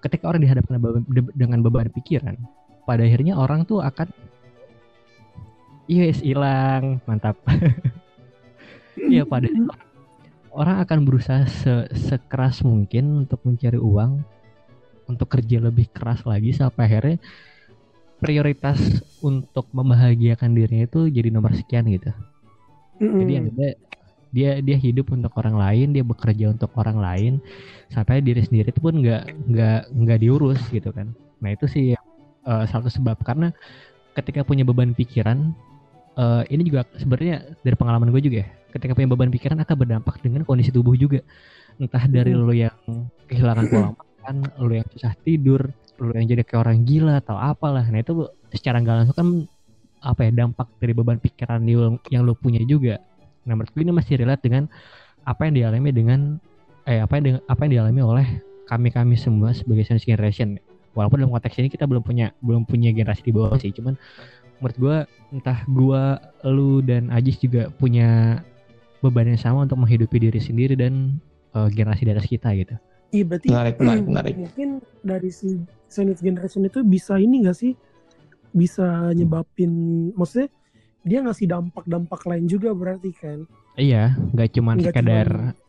[0.00, 0.80] ketika orang dihadapkan
[1.36, 2.36] dengan beban pikiran,
[2.88, 4.08] pada akhirnya orang tuh akan
[5.88, 7.36] yes hilang mantap.
[8.94, 9.50] Iya pada
[10.54, 14.22] orang akan berusaha se sekeras mungkin untuk mencari uang
[15.10, 17.18] untuk kerja lebih keras lagi sampai akhirnya
[18.24, 18.80] prioritas
[19.20, 22.08] untuk membahagiakan dirinya itu jadi nomor sekian gitu.
[22.96, 23.18] Mm -hmm.
[23.20, 23.68] jadi ada
[24.34, 27.32] dia dia hidup untuk orang lain dia bekerja untuk orang lain
[27.92, 31.14] sampai diri sendiri itu pun nggak nggak nggak diurus gitu kan.
[31.38, 33.22] Nah itu sih uh, salah satu sebab.
[33.22, 33.54] Karena
[34.18, 35.54] ketika punya beban pikiran
[36.18, 40.18] uh, ini juga sebenarnya dari pengalaman gue juga ya ketika punya beban pikiran akan berdampak
[40.18, 41.22] dengan kondisi tubuh juga.
[41.78, 42.42] Entah dari hmm.
[42.42, 42.78] lo yang
[43.30, 47.86] kehilangan pola makan lo yang susah tidur lo yang jadi kayak orang gila atau apalah
[47.86, 49.28] nah itu secara nggak langsung kan
[50.04, 51.64] apa ya dampak dari beban pikiran
[52.10, 53.00] yang lo punya juga
[53.44, 54.68] Nah menurutku ini masih relate dengan
[55.24, 56.20] apa yang dialami dengan
[56.84, 58.26] eh apa yang apa yang dialami oleh
[58.68, 60.56] kami kami semua sebagai senior generation.
[60.96, 63.98] Walaupun dalam konteks ini kita belum punya belum punya generasi di bawah sih, cuman
[64.62, 64.96] menurut gue
[65.34, 66.02] entah gue
[66.46, 68.40] lu dan Ajis juga punya
[69.02, 71.18] beban yang sama untuk menghidupi diri sendiri dan
[71.52, 72.78] eh, generasi di atas kita gitu.
[73.14, 74.34] Iya berarti Menarik, menarik, menarik.
[74.36, 74.68] mungkin
[75.00, 75.54] dari si
[75.86, 77.78] sandwich generation itu bisa ini gak sih
[78.50, 79.70] bisa nyebabin
[80.12, 80.50] maksudnya
[81.02, 85.62] dia ngasih dampak-dampak lain juga berarti kan Iya, nggak cuma Nggak sekedar cuman,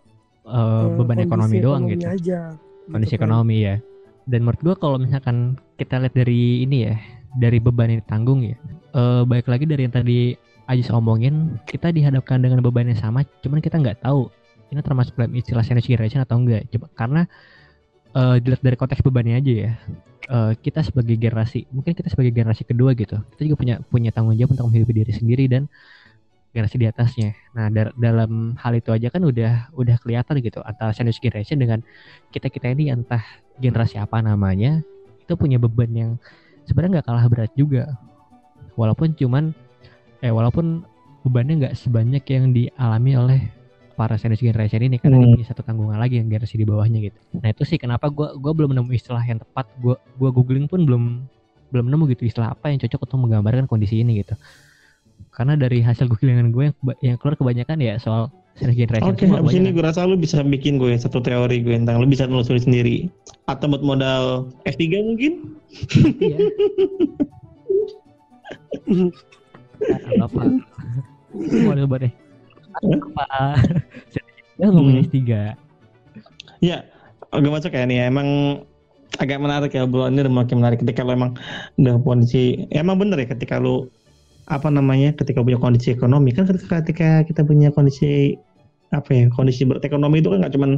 [0.46, 2.06] Eh, beban kondisi ekonomi doang ekonomi gitu.
[2.08, 2.40] aja
[2.86, 3.18] Kondisi gitu kan.
[3.20, 3.76] ekonomi ya.
[4.24, 5.38] Dan menurut gua kalau misalkan
[5.76, 6.96] kita lihat dari ini ya,
[7.36, 8.58] dari beban yang ditanggung ya.
[8.92, 10.20] eh baik lagi dari yang tadi
[10.66, 14.30] Ajis omongin, kita dihadapkan dengan beban yang sama, cuman kita nggak tahu
[14.74, 16.66] ini termasuk dalam istilah sandwich generation atau enggak.
[16.74, 17.22] Coba karena
[18.16, 19.72] eh dilihat dari konteks bebannya aja ya.
[20.26, 24.34] Eh, kita sebagai generasi, mungkin kita sebagai generasi kedua gitu, kita juga punya punya tanggung
[24.34, 25.70] jawab untuk menghidupi diri sendiri dan
[26.50, 27.30] generasi di atasnya.
[27.54, 31.86] Nah, dar- dalam hal itu aja kan udah udah kelihatan gitu antara sandwich generation dengan
[32.34, 33.22] kita kita ini entah
[33.62, 34.82] generasi apa namanya
[35.22, 36.12] itu punya beban yang
[36.66, 37.94] sebenarnya nggak kalah berat juga.
[38.74, 39.54] Walaupun cuman
[40.26, 40.88] eh walaupun
[41.22, 43.42] bebannya nggak sebanyak yang dialami oleh
[43.96, 45.36] para sandwich generation ini karena dia Hmm.
[45.40, 47.18] punya satu tanggungan lagi yang generasi di bawahnya gitu.
[47.40, 49.66] Nah itu sih kenapa gua gua belum nemu istilah yang tepat.
[49.80, 51.04] Gua gua googling pun belum
[51.74, 54.36] belum nemu gitu istilah apa yang cocok untuk menggambarkan kondisi ini gitu.
[55.32, 59.44] Karena dari hasil googlingan gue yang, yang keluar kebanyakan ya soal sandwich generation Oke, semua
[59.44, 62.60] abis ini gue rasa lu bisa bikin gue satu teori gue tentang lu bisa nelusuri
[62.64, 62.96] sendiri.
[63.52, 65.60] Atau buat modal S3 mungkin?
[66.20, 66.38] Iya.
[69.76, 70.42] Nah, apa?
[71.36, 72.14] Mau coba deh.
[72.80, 73.28] Apa?
[74.66, 75.10] Ya ngomongin Hmm.
[75.14, 75.22] S3.
[76.64, 76.78] Ya,
[77.30, 78.10] agak masuk ya nih.
[78.10, 78.28] Emang
[79.22, 81.32] agak menarik ya obrolan ini udah makin menarik ketika lu emang
[81.80, 83.88] udah kondisi ya emang bener ya ketika lu
[84.52, 88.36] apa namanya ketika punya kondisi ekonomi kan ketika, ketika kita punya kondisi
[88.92, 90.72] apa ya kondisi berat ekonomi itu kan nggak cuman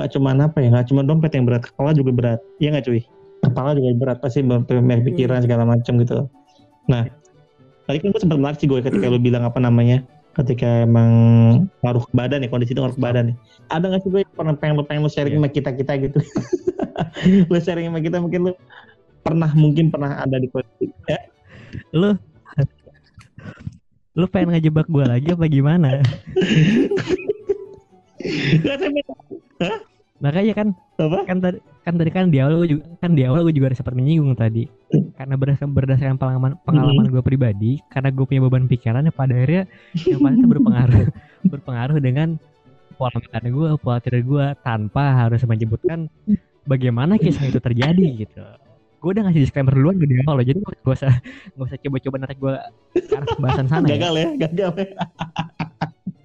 [0.00, 3.00] nggak cuman apa ya nggak cuman dompet yang berat kepala juga berat iya nggak cuy
[3.44, 6.26] kepala juga berat pasti banyak pikiran segala macam gitu
[6.88, 7.04] nah
[7.84, 10.02] tadi kan gue sempat menarik sih gue ketika lu bilang apa namanya
[10.36, 11.10] ketika emang
[11.82, 13.34] ngaruh ke badan ya kondisi itu ngaruh ke badan ya
[13.72, 15.40] ada nggak sih gue pernah pengen lu pengen lu sharing Iya.
[15.42, 16.18] sama kita kita gitu
[17.50, 18.52] lu sharing sama kita mungkin lu
[19.24, 21.18] pernah mungkin pernah ada di kondisi ya
[21.92, 22.16] Lu
[24.18, 26.02] Lu pengen ngejebak gua lagi apa gimana?
[30.18, 31.18] Makanya kan apa?
[31.30, 33.94] kan tadi kan tadi kan di awal gua juga kan di awal gue juga sempat
[33.94, 34.66] menyinggung tadi.
[35.14, 39.70] Karena berdasarkan berdasarkan pengalaman pengalaman gue pribadi karena gue punya beban pikiran ya pada akhirnya
[40.02, 41.06] yang pasti berpengaruh
[41.54, 42.28] berpengaruh dengan
[42.98, 46.10] pola makan gue pola tidur gue tanpa harus menyebutkan
[46.66, 48.42] bagaimana kisah itu terjadi gitu.
[48.98, 51.14] Gue udah ngasih disclaimer duluan gue di awal loh jadi gak usah
[51.54, 52.54] gak usah coba-coba narik gue
[53.06, 53.94] ke arah pembahasan sana ya.
[53.94, 54.88] Gagal ya gagal ya.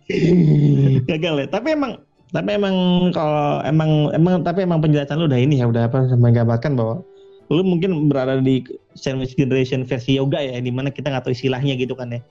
[1.14, 2.02] Gagal ya tapi emang
[2.34, 2.76] tapi emang
[3.14, 7.06] kalau emang emang tapi emang penjelasan lu udah ini ya udah apa menggambarkan bahwa
[7.54, 8.66] lu mungkin berada di
[8.98, 12.22] sandwich generation versi yoga ya di mana kita nggak tahu istilahnya gitu kan ya.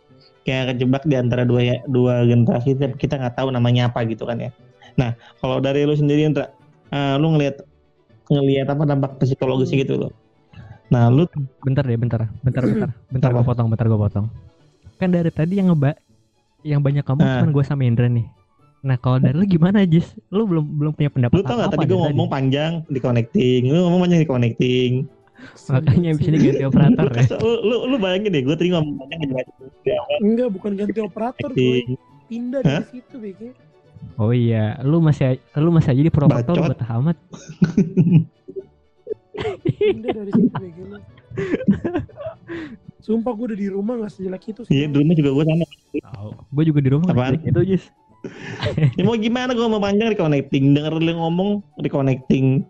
[0.42, 4.42] Kayak kejebak di antara dua dua generasi tapi kita nggak tahu namanya apa gitu kan
[4.42, 4.50] ya.
[4.98, 6.50] Nah kalau dari lu sendiri Indra
[6.90, 7.62] eh, lu ngelihat
[8.26, 10.12] ngelihat apa dampak psikologisnya gitu loh.
[10.90, 11.30] Nah lu
[11.62, 13.36] bentar deh bentar bentar bentar bentar Apa?
[13.38, 14.26] gue potong bentar gue potong.
[14.98, 15.94] Kan dari tadi yang ngeba
[16.66, 17.38] yang banyak kamu Ah.
[17.46, 18.26] cuma gue sama Indra nih
[18.82, 20.10] nah kalau dari lu gimana Jis?
[20.28, 23.62] Lu belum belum punya pendapat lu tau nggak apa tadi gue ngomong panjang di connecting.
[23.66, 24.92] Lu ngomong panjang di connecting.
[25.42, 27.24] Makanya abis ini ganti operator lu, ya.
[27.42, 29.26] Lu, lu, lu bayangin deh, gue tadi ngomong panjang di
[29.90, 32.80] awal enggak bukan ganti operator gue pindah Hah?
[32.80, 33.40] dari situ BG
[34.16, 36.74] oh iya lu masih lu masih aja di provoktor Bacot.
[36.74, 37.16] buat amat.
[39.64, 40.98] Pindah dari situ BG lu.
[42.98, 45.64] Sumpah gue udah di rumah gak sejelek itu Iya, di rumah juga gue sama.
[45.98, 47.34] tahu gue juga di rumah Apaan?
[47.42, 47.84] itu Jis
[48.98, 51.50] Ya, mau gimana gue ngomong panjang di connecting, denger lu ngomong
[51.82, 52.62] di connecting.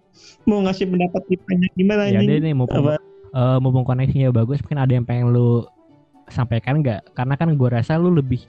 [0.49, 2.41] Mau ngasih pendapat panjang gimana ya deh anjing?
[2.41, 2.97] nih mumpung Apa?
[3.33, 5.65] eh, mumpung koneksinya bagus mungkin ada yang pengen lu
[6.29, 8.41] sampaikan nggak karena kan gue rasa lu lebih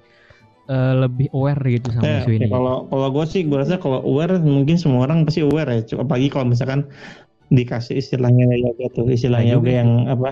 [0.71, 3.75] eh, lebih aware gitu sama Ya, isu oke, ini kalau kalau gue sih gue rasa
[3.79, 5.81] kalau aware mungkin semua orang pasti aware ya.
[5.99, 6.87] Apalagi kalau misalkan
[7.53, 10.29] dikasih istilahnya yoga tuh, istilah Nah, yoga juga yang apa?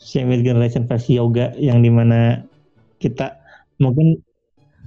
[0.00, 2.42] Sandwich generation versi yoga yang di mana
[2.98, 3.36] kita
[3.78, 4.23] mungkin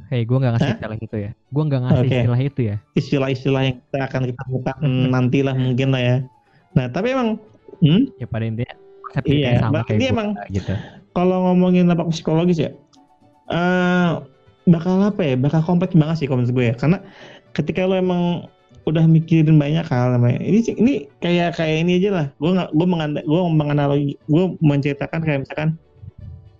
[0.08, 0.76] Hei, gue nggak ngasih Hah?
[0.80, 1.32] istilah itu ya.
[1.52, 2.16] Gue nggak ngasih Oke.
[2.16, 2.76] istilah itu ya.
[2.96, 4.72] istilah-istilah yang kita akan kita minta
[5.12, 6.16] nantilah mungkin lah ya.
[6.72, 7.36] Nah tapi emang,
[7.84, 8.76] hmm, Ya pada intinya
[9.20, 10.74] kita Iya, sama berarti kayak emang- gitu.
[11.12, 12.72] kalau ngomongin dampak psikologis ya,
[13.52, 14.12] eh
[14.64, 15.36] bakal apa ya?
[15.36, 16.76] Bakal kompleks banget sih menurut gue ya.
[16.80, 17.04] Karena
[17.52, 18.48] ketika lo emang
[18.88, 20.40] udah mikirin banyak hal namanya.
[20.40, 22.26] Ini sih- ini kayak kayak ini aja lah.
[22.40, 25.70] Gue nggak gue menganda gue menganalogi gue menceritakan kayak misalkan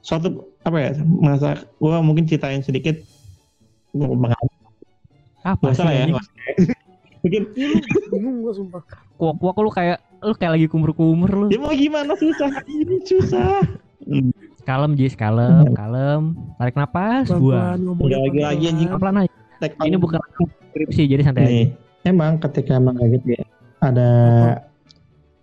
[0.04, 3.00] suatu apa ya masa gue mungkin ceritain sedikit
[3.96, 4.08] gue
[5.46, 6.04] Apa nggak sih salah ya?
[6.08, 6.14] ini?
[7.24, 7.44] mungkin
[8.12, 8.82] bingung gue sumpah.
[9.18, 11.46] Kuak-kuak lu kayak lu kayak lagi kumur-kumur lu.
[11.52, 12.14] ya mau gimana?
[12.16, 12.50] Susah.
[12.66, 13.62] Ini susah.
[14.68, 16.36] Kalem Jis, kalem, kalem.
[16.60, 18.90] Tarik napas, pelan-pelan ngomongnya Udah lagi-lagi, anjing.
[19.00, 19.34] Pelan aja.
[19.88, 20.20] Ini bukan
[20.76, 21.66] skripsi jadi santai aja.
[22.08, 23.44] Emang ketika emang kayak gitu ya,
[23.84, 24.10] ada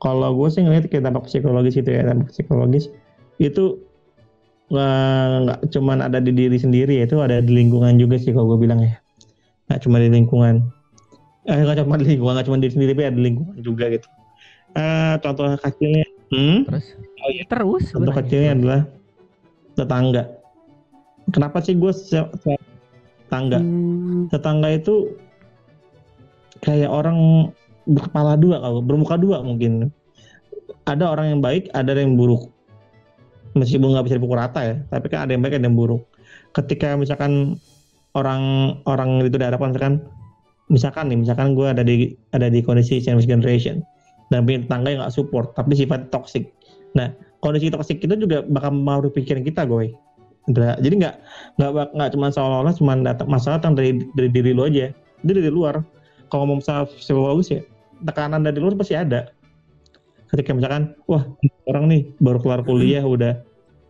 [0.00, 2.88] kalau gue sih ngeliat kayak dampak psikologis itu ya, dampak psikologis.
[3.40, 3.80] Itu
[4.74, 8.66] nggak cuman ada di diri sendiri ya, itu ada di lingkungan juga sih kalau gue
[8.66, 8.98] bilang ya.
[9.70, 10.54] Nggak cuma di lingkungan.
[11.44, 13.84] Eh, nggak cuma di lingkungan, nggak cuma di diri sendiri, tapi ada di lingkungan juga
[13.92, 14.08] gitu.
[14.74, 16.58] Eh, contoh kecilnya, hmm?
[16.66, 16.86] Terus
[17.24, 17.44] Oh iya.
[17.48, 18.20] terus Contoh gua nanya.
[18.20, 18.80] kecilnya adalah
[19.74, 20.22] tetangga.
[21.32, 22.64] Kenapa sih gue se- se-
[23.24, 23.64] tetangga?
[23.64, 25.16] Hmm, tetangga itu
[26.60, 27.50] kayak orang
[27.84, 29.92] berkepala dua kalau bermuka dua mungkin
[30.88, 32.53] ada orang yang baik ada yang buruk
[33.54, 34.74] meskipun nggak bisa dipukul rata ya.
[34.90, 36.02] Tapi kan ada yang baik ada yang buruk.
[36.54, 37.58] Ketika misalkan
[38.14, 39.94] orang orang itu dihadapkan misalkan
[40.70, 43.82] misalkan nih misalkan gue ada di ada di kondisi sandwich generation
[44.32, 46.50] dan punya tetangga yang nggak support tapi sifat toxic.
[46.94, 47.10] Nah
[47.42, 49.92] kondisi toxic itu juga bakal mempengaruhi pikiran kita gue
[50.52, 51.14] jadi nggak
[51.56, 54.92] nggak nggak cuma seolah-olah cuma datang masalah datang dari dari diri lo aja.
[55.24, 55.80] Itu dari luar.
[56.28, 57.60] Kalau mau masalah psikologis ya
[58.04, 59.30] tekanan dari luar pasti ada
[60.34, 61.22] ketika misalkan wah
[61.70, 63.38] orang nih baru kelar kuliah udah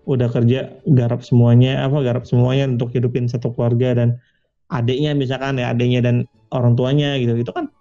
[0.05, 4.21] udah kerja garap semuanya apa garap semuanya untuk hidupin satu keluarga dan
[4.69, 7.33] adiknya misalkan ya adiknya dan orang tuanya gitu.
[7.41, 7.73] Itu kan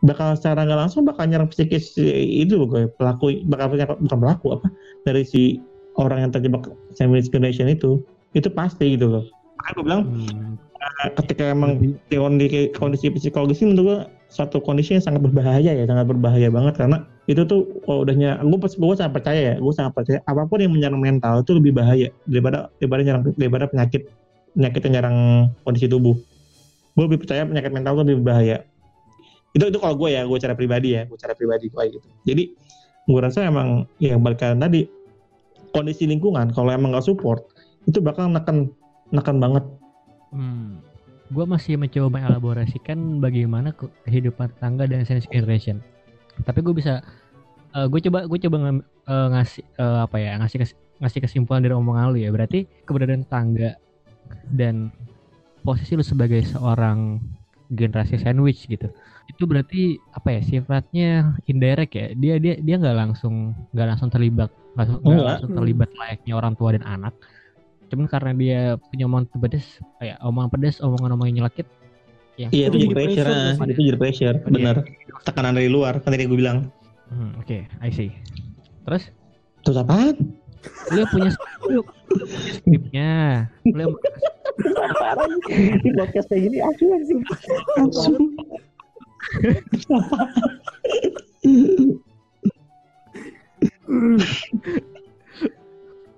[0.00, 4.66] bakal secara nggak langsung bakal nyerang psikis itu loh gue pelaku bakal bukan pelaku apa
[5.04, 5.60] dari si
[6.00, 8.00] orang yang terjebak sandwich generation itu.
[8.32, 9.24] Itu pasti gitu loh.
[9.60, 13.98] Makanya gue bilang Hmm, ketika emang di kondisi, kondisi psikologis ini menurut gue
[14.30, 18.58] suatu kondisi yang sangat berbahaya ya sangat berbahaya banget karena itu tuh kalau udahnya gue
[18.58, 22.08] gue sangat percaya ya gue sangat percaya apa pun yang menyerang mental itu lebih bahaya
[22.22, 24.02] daripada daripada nyerang daripada penyakit
[24.54, 25.18] penyakit yang nyerang
[25.66, 26.14] kondisi tubuh
[26.94, 28.56] gue lebih percaya penyakit mental itu lebih bahaya
[29.58, 32.44] itu itu kalau gue ya gue cara pribadi ya gue cara pribadi kayak gitu jadi
[33.06, 34.86] gue rasa emang ya balikan tadi
[35.74, 37.42] kondisi lingkungan kalau emang nggak support
[37.90, 38.70] itu bakal neken
[39.10, 39.66] neken banget
[40.34, 40.82] Hmm.
[41.30, 45.82] Gue masih mencoba mengelaborasikan bagaimana ke- kehidupan tetangga dan sandwich generation.
[46.44, 47.00] Tapi gue bisa,
[47.72, 51.72] gue coba gue coba ngam- eh, ngasih eh, apa ya ngasih kes- ngasih kesimpulan dari
[51.72, 52.28] omongan lu ya.
[52.34, 53.76] Berarti keberadaan tetangga
[54.50, 54.90] dan
[55.62, 57.20] posisi lu sebagai seorang
[57.72, 58.92] generasi sandwich gitu.
[59.26, 61.10] Itu berarti apa ya sifatnya
[61.48, 62.06] indirect ya.
[62.14, 65.24] Dia dia dia nggak langsung nggak langsung terlibat nggak Enggak.
[65.24, 67.16] langsung terlibat layaknya orang tua dan anak
[67.86, 71.66] cuman karena dia punya omongan pedes kayak omongan pedes omongan-omongan nyelakit
[72.36, 73.72] yang Iya itu Itu jadi pressure, pressure sih.
[73.72, 74.50] itu jadi pressure, Iya.
[74.50, 74.76] benar.
[75.22, 76.68] Tekanan dari luar, kan tadi gue bilang.
[77.06, 78.10] Hmm, oke I see
[78.82, 79.14] terus
[79.62, 80.14] Terus apaan?
[80.90, 81.38] lu punya lu,
[81.70, 82.02] lu punya
[82.52, 83.12] skripnya
[83.62, 83.94] lu
[85.46, 87.16] yang Di podcast kayak gini asu asu.
[87.78, 88.14] Asu.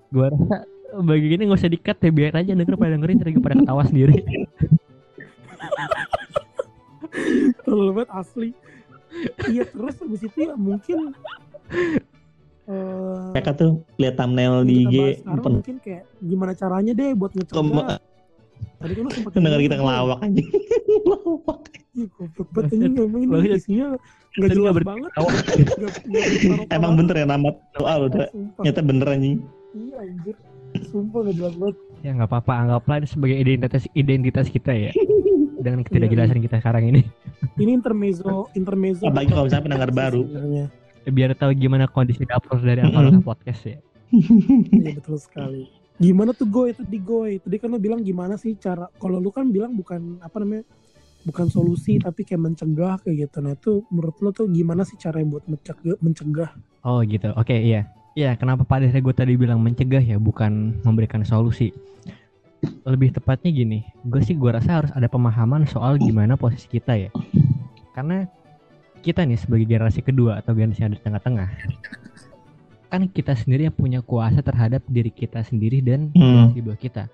[0.09, 0.57] gua rasa
[1.05, 4.25] bagi gini nggak usah dikat ya biar aja denger pada dengerin terus pada ketawa sendiri
[7.65, 8.49] Terlalu banget asli.
[9.49, 11.17] Iya terus habis itu ya mungkin
[12.69, 17.97] eh Mereka tuh lihat thumbnail di IG, mungkin kayak gimana caranya deh buat ngecegah.
[18.79, 20.45] Tadi kan lu sempat pendengar kita ngelawak anjing.
[20.89, 21.61] Ngelawak.
[21.99, 23.59] Ih, goblok banget ini ngomong ini Bagus.
[23.65, 23.87] isinya
[24.39, 25.11] nggak jelas banget.
[26.71, 28.07] Emang bener ya nama doa lu.
[28.13, 29.37] Ternyata bener anjing.
[29.73, 30.37] Iya anjir.
[30.93, 31.77] Sumpah nggak jelas banget.
[31.99, 34.95] ya nggak apa-apa anggaplah ini sebagai identitas identitas kita ya
[35.59, 37.03] dengan ketidakjelasan kita sekarang ini
[37.63, 39.05] Ini intermezzo intermezzo.
[39.07, 40.23] Apalagi kalau misalnya pendengar baru.
[40.23, 40.67] Sebenarnya.
[41.09, 42.85] biar tahu gimana kondisi dapur dari.
[42.85, 43.79] Alfa Podcast ya
[44.79, 45.69] Iya betul sekali.
[45.99, 47.43] Gimana tuh Goy tadi Goy?
[47.43, 50.65] Tadi kan lo bilang gimana sih cara kalau lu kan bilang bukan apa namanya?
[51.27, 53.39] bukan solusi tapi kayak mencegah kayak gitu.
[53.43, 56.51] Nah, itu menurut lo tuh gimana sih cara buat mencegah mencegah?
[56.87, 57.91] Oh gitu, oke iya.
[58.19, 61.71] Iya, kenapa pada akhirnya gue tadi bilang mencegah ya, bukan memberikan solusi.
[62.89, 67.11] Lebih tepatnya gini, gue sih gue rasa harus ada pemahaman soal gimana posisi kita ya.
[67.95, 68.27] Karena
[69.05, 71.49] kita nih sebagai generasi kedua atau generasi yang ada di tengah-tengah,
[72.91, 76.51] kan kita sendiri yang punya kuasa terhadap diri kita sendiri dan Hmm.
[76.51, 77.05] generasi di bawah kita.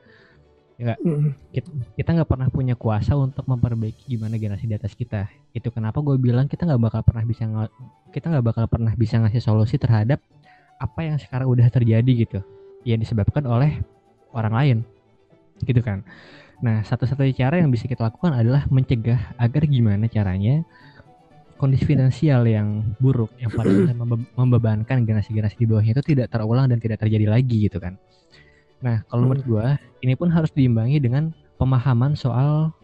[0.75, 1.39] Mm.
[1.55, 5.31] Kita kita nggak pernah punya kuasa untuk memperbaiki gimana generasi di atas kita.
[5.55, 7.47] Itu kenapa gue bilang kita nggak bakal pernah bisa
[8.11, 10.19] kita nggak bakal pernah bisa ngasih solusi terhadap
[10.83, 12.43] apa yang sekarang udah terjadi gitu
[12.83, 13.79] yang disebabkan oleh
[14.35, 14.79] orang lain
[15.63, 16.03] gitu kan.
[16.65, 20.65] Nah satu-satunya cara yang bisa kita lakukan adalah mencegah agar gimana caranya
[21.55, 26.67] kondisi finansial yang buruk yang pada akhirnya membe- membebankan generasi-generasi di bawahnya itu tidak terulang
[26.67, 27.95] dan tidak terjadi lagi gitu kan.
[28.83, 29.67] Nah kalau menurut gua
[30.03, 32.75] ini pun harus diimbangi dengan pemahaman soal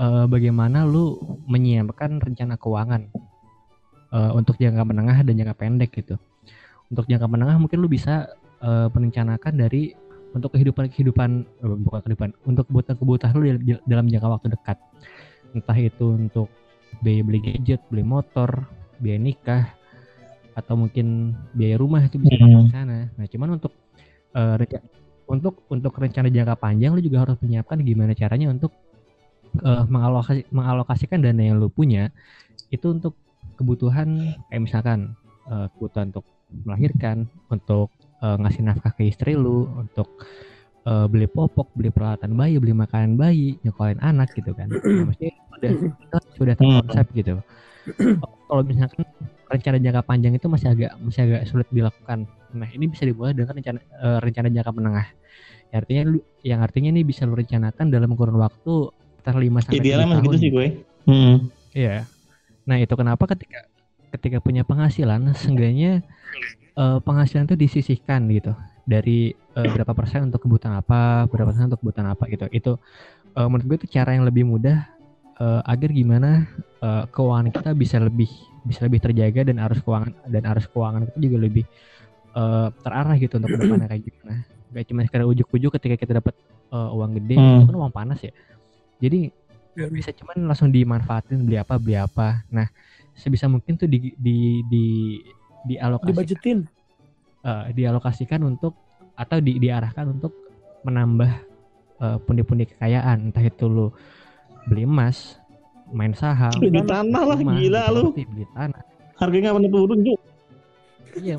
[0.00, 3.06] eh, bagaimana lu menyiapkan rencana keuangan
[4.10, 6.16] eh, untuk jangka menengah dan jangka pendek gitu.
[6.86, 8.30] Untuk jangka menengah mungkin lu bisa
[8.62, 10.05] eh, merencanakan dari
[10.36, 11.30] untuk kehidupan kehidupan
[11.64, 13.46] eh, bukan kehidupan untuk kebutuhan kebutuhan lu
[13.88, 14.78] dalam jangka waktu dekat
[15.56, 16.52] entah itu untuk
[17.00, 18.68] biaya beli gadget beli motor
[19.00, 19.64] biaya nikah
[20.56, 22.68] atau mungkin biaya rumah itu bisa Hmm.
[22.68, 23.72] ke sana nah cuman untuk
[24.36, 24.84] renca-
[25.26, 28.72] untuk untuk rencana jangka panjang lu juga harus menyiapkan gimana caranya untuk
[29.64, 32.12] eh, mengalokasi mengalokasikan dana yang lu punya
[32.68, 33.16] itu untuk
[33.56, 35.16] kebutuhan kayak misalkan
[35.48, 36.26] eh, kebutuhan untuk
[36.62, 37.90] melahirkan untuk
[38.22, 40.24] eh, ngasih nafkah ke istri lu untuk
[40.86, 44.68] eh, beli popok beli peralatan bayi beli makanan bayi nyekolahin anak gitu kan.
[44.86, 45.72] Nah, maksudnya sudah
[46.36, 47.34] sudah terkonsep gitu.
[48.46, 49.02] Kalau misalkan
[49.46, 52.28] rencana jangka panjang itu masih agak masih agak sulit dilakukan.
[52.52, 55.08] Nah ini bisa dimulai dengan rencana eh, rencana jangka menengah.
[55.72, 58.74] Yang artinya lu yang artinya ini bisa lu rencanakan dalam kurun waktu
[59.26, 60.66] 5 sampai Idealnya 7 emang gitu sih gue.
[61.10, 61.36] Hmm.
[61.74, 62.06] Iya.
[62.62, 63.66] Nah itu kenapa ketika
[64.14, 66.06] ketika punya penghasilan, seenggaknya
[66.76, 68.52] eh, penghasilan itu disisihkan gitu
[68.86, 72.46] dari eh, berapa persen untuk kebutuhan apa, berapa persen untuk kebutuhan apa gitu.
[72.52, 72.72] Itu
[73.34, 74.84] eh, menurut gue itu cara yang lebih mudah
[75.40, 76.46] eh, agar gimana
[76.80, 78.28] eh, keuangan kita bisa lebih
[78.66, 81.64] bisa lebih terjaga dan arus keuangan dan arus keuangan kita juga lebih
[82.36, 84.34] eh, terarah gitu untuk ke depannya kayak gimana.
[84.74, 86.34] Gak cuma sekedar ujuk-ujuk ketika kita dapat
[86.70, 87.62] eh, uang gede, Hmm.
[87.62, 88.32] itu kan uang panas ya.
[89.00, 89.30] Jadi
[89.76, 92.64] nggak bisa cuman langsung dimanfaatin beli apa beli apa nah
[93.12, 94.84] sebisa mungkin tuh di di di
[95.66, 96.58] dialokasikan Dibajetin.
[97.42, 98.72] eh, dialokasikan untuk
[99.16, 100.32] atau di, diarahkan untuk
[100.82, 101.30] menambah
[102.00, 103.30] eh, pundi-pundi kekayaan.
[103.30, 103.86] Entah itu lu
[104.66, 105.38] beli emas
[105.94, 108.10] main saham Beli tanah lah, rumah, gila lu.
[108.10, 108.82] beli tanah.
[109.16, 110.22] Harganya nggak turun juga.
[111.18, 111.36] iya.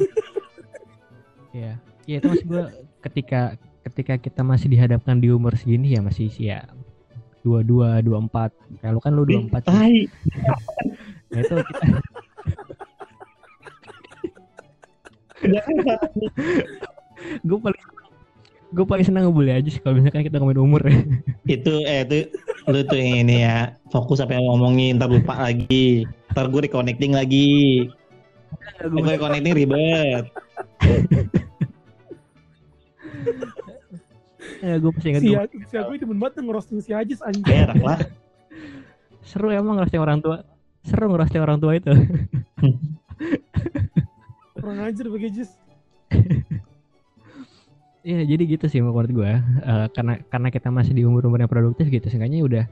[1.52, 1.72] Iya.
[2.08, 2.64] Iya itu maksud gue
[3.04, 3.42] ketika
[3.84, 6.64] ketika kita masih dihadapkan di umur segini ya masih sih ya
[7.44, 11.86] dua dua dua empat kalau kan lu dua empat nah itu kita
[17.44, 17.82] gue paling
[18.68, 20.82] gue paling senang ngebully aja sih kalau misalkan kita ngomongin umur.
[21.48, 22.18] Ya itu eh itu
[22.68, 23.56] lu tuh yang ini ya
[23.88, 26.04] fokus apa yang ngomongin ntar lupa lagi.
[26.32, 27.88] Ntar gue reconnecting lagi.
[28.84, 30.28] Gue reconnecting ribet.
[34.58, 37.46] Ya, gue masih ingat Si, gua- si aku demen banget ngerosting si Ajis anjing.
[37.46, 38.00] berak lah.
[39.22, 40.44] Seru emang ngerosting orang tua.
[40.84, 41.92] Seru ngerosting orang tua itu
[44.68, 45.52] Kurang ajar bagi Ajis.
[48.04, 49.32] Iya jadi gitu sih menurut gue
[49.64, 52.64] Eh, karena karena kita masih di umur umur yang produktif gitu seenggaknya udah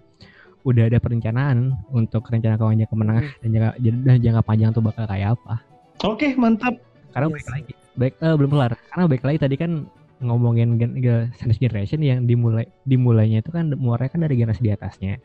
[0.63, 5.03] udah ada perencanaan untuk rencana keuangan jangka menengah dan jangka dan jangka panjang tuh bakal
[5.03, 5.59] kayak apa.
[6.03, 6.75] Oke mantap.
[7.11, 7.35] Karena Yes.
[7.35, 7.73] baik lagi.
[7.95, 8.71] Baik eh, belum kelar.
[8.91, 9.71] Karena baik lagi tadi kan
[10.19, 14.71] ngomongin gen, ge- sandwich generation yang dimulai dimulainya itu kan mulai kan dari generasi di
[14.71, 15.19] atasnya.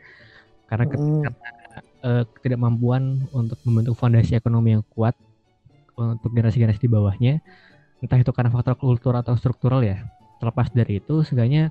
[0.66, 1.22] Karena Hmm.
[2.02, 5.14] eh, ketidakmampuan untuk membentuk fondasi ekonomi yang kuat
[6.16, 7.34] untuk generasi-generasi di bawahnya
[8.00, 10.00] entah itu karena faktor kultural atau struktural ya
[10.40, 11.68] terlepas dari itu seenggaknya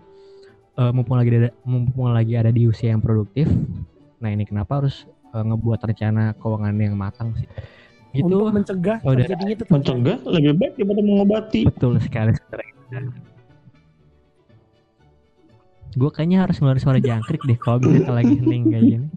[0.78, 3.50] eh, mumpung lagi ada mumpung lagi ada di usia yang produktif
[4.22, 7.50] nah ini kenapa harus eh, ngebuat rencana keuangan yang matang sih
[8.10, 9.26] gitu Untuk mencegah Oh, udah.
[9.26, 12.34] terjadinya itu mencegah lebih baik daripada mengobati Betul sekali.
[15.94, 19.08] Gue kayaknya harus ngeluarin suara jangkrik deh kalau misalnya lagi hening kayak gini.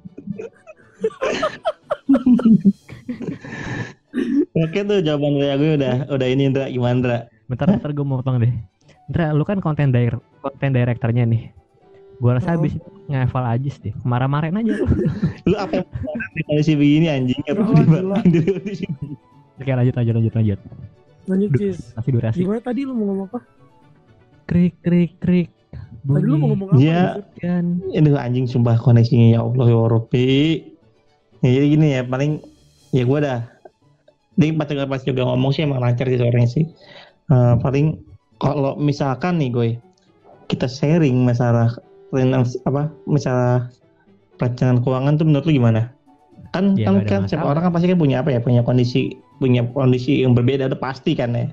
[4.53, 7.19] oke tuh jawaban dari gue udah udah ini Indra gimana Indra
[7.53, 8.53] Bentar bentar gue mau potong deh.
[9.13, 11.53] Indra, lu kan konten dir konten direkturnya nih.
[12.17, 12.65] Gue rasa Oh.
[12.65, 13.93] habis itu ngehafal Ajis deh.
[14.09, 14.89] Marah-marahin aja lu.
[15.53, 15.85] lu apa
[16.49, 17.77] kondisi begini anjing Oh,
[18.17, 18.89] kondisi
[19.61, 20.59] Oke lanjut lanjut lanjut lanjut.
[21.29, 21.51] Lanjut.
[21.93, 22.41] Masih durasi.
[22.41, 23.45] Gimana tadi lu mau ngomong apa?
[24.49, 25.53] Krik krik krik.
[26.09, 26.81] Tadi lu mau ngomong apa?
[26.81, 27.21] Iya.
[27.37, 27.85] Kan.
[27.93, 30.31] ini anjing sumpah koneksinya ya Allah ya Rabbi
[31.45, 32.41] ya, jadi gini ya paling
[32.97, 33.52] ya gue dah
[34.37, 36.65] Jadi pas juga pas juga ngomong sih emang lancar sih suaranya sih
[37.33, 37.97] Eh, paling
[38.37, 39.69] kalau misalkan nih gue
[40.51, 41.73] kita sharing masalah
[42.67, 43.73] apa masalah
[44.37, 45.95] perencanaan keuangan tuh menurut lu gimana
[46.53, 49.65] kan Ya, kan, kan setiap orang kan pasti kan punya apa ya punya kondisi punya
[49.73, 51.49] kondisi yang berbeda udah pasti kan ya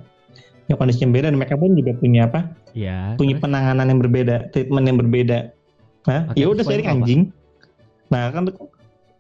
[0.68, 3.16] ya kondisi yang beda dan mereka pun juga punya apa Iya.
[3.18, 3.44] punya terus?
[3.50, 5.40] penanganan yang berbeda, treatment yang berbeda.
[6.06, 6.96] Nah, ya udah sharing apa?
[7.02, 7.22] anjing.
[8.14, 8.46] Nah, kan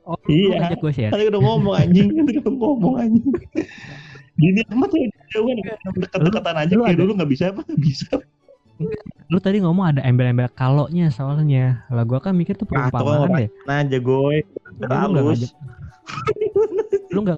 [0.09, 0.73] Oh, Iya.
[0.73, 1.13] gue share.
[1.13, 3.29] tadi udah ngomong anjing, tadi udah ngomong anjing.
[4.39, 5.57] Gini amat ya jauhan
[5.99, 8.07] dekat-dekatan aja kayak dulu nggak bisa apa bisa.
[9.27, 11.83] Lu tadi ngomong ada embel-embel kaloknya soalnya.
[11.91, 13.49] Lah gua kan mikir tuh Ah, tuh perumpamaan deh.
[13.67, 14.35] Nah, aja gue.
[14.81, 15.51] Halus.
[15.51, 15.53] ngajak
[17.11, 17.37] lu nggak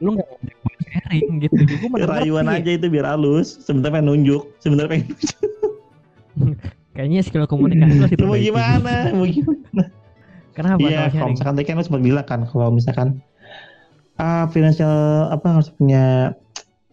[0.00, 3.58] lu nggak ngajak gue sharing gitu gue Rayuan aja itu biar halus.
[3.60, 5.38] Sebentar pengen nunjuk, sebentar pengen nunjuk.
[6.94, 9.10] kayaknya skill komunikasi lo Mau gimana?
[9.10, 9.90] Mau gimana?
[10.54, 13.08] Kenapa Iya, kalau misalkan tadi kan lu sempat bilang kan kalau misalkan
[14.14, 16.32] ah financial apa harus punya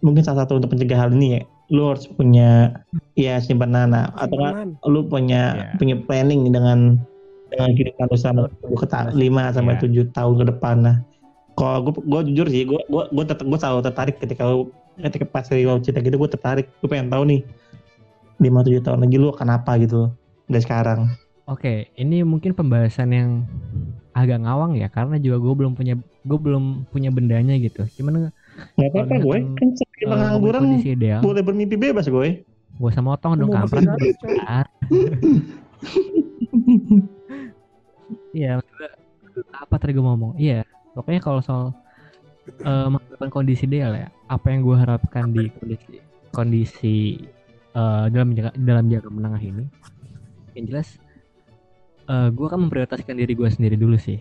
[0.02, 1.42] mungkin salah satu untuk mencegah hal ini ya.
[1.72, 2.76] Lu harus punya
[3.16, 5.78] ya simpanan nah, atau kan lu punya Iya.
[5.78, 6.98] punya planning dengan
[7.54, 8.42] dengan kehidupan lu selama
[9.14, 9.82] lima sampai Iya.
[9.86, 10.98] tujuh tahun ke depan nah.
[11.56, 15.24] Kalau gue gue jujur sih gue gue gue tetap gue selalu tertarik ketika lu ketika
[15.30, 16.66] pas lu cerita gitu gue tertarik.
[16.82, 17.42] Gue pengen tahu nih
[18.42, 20.10] lima tujuh tahun lagi lu akan apa gitu
[20.50, 21.14] dari sekarang
[21.50, 23.30] Oke, ini mungkin pembahasan yang
[24.14, 27.88] agak ngawang ya karena juga gue belum punya gue belum punya bendanya gitu.
[27.98, 28.30] Cuman
[28.78, 33.18] nggak apa-apa gue kan eh, ngomongin pengangguran kondisi ideal, boleh bermimpi bebas gue gue sama
[33.18, 33.86] otong dong kampret.
[34.46, 34.66] Ah.
[38.32, 38.64] Iya,
[39.52, 40.40] apa tadi gue ngomong?
[40.40, 40.64] Iya,
[40.96, 41.76] pokoknya kalau soal
[42.48, 46.00] eh mengharapkan kondisi ideal ya, apa yang gue harapkan di kondisi
[46.32, 46.96] kondisi
[47.76, 49.66] eh, dalam jangka dalam jangka menengah ini,
[50.56, 50.96] yang jelas
[52.12, 54.20] eh gue akan memprioritaskan diri gue sendiri dulu sih.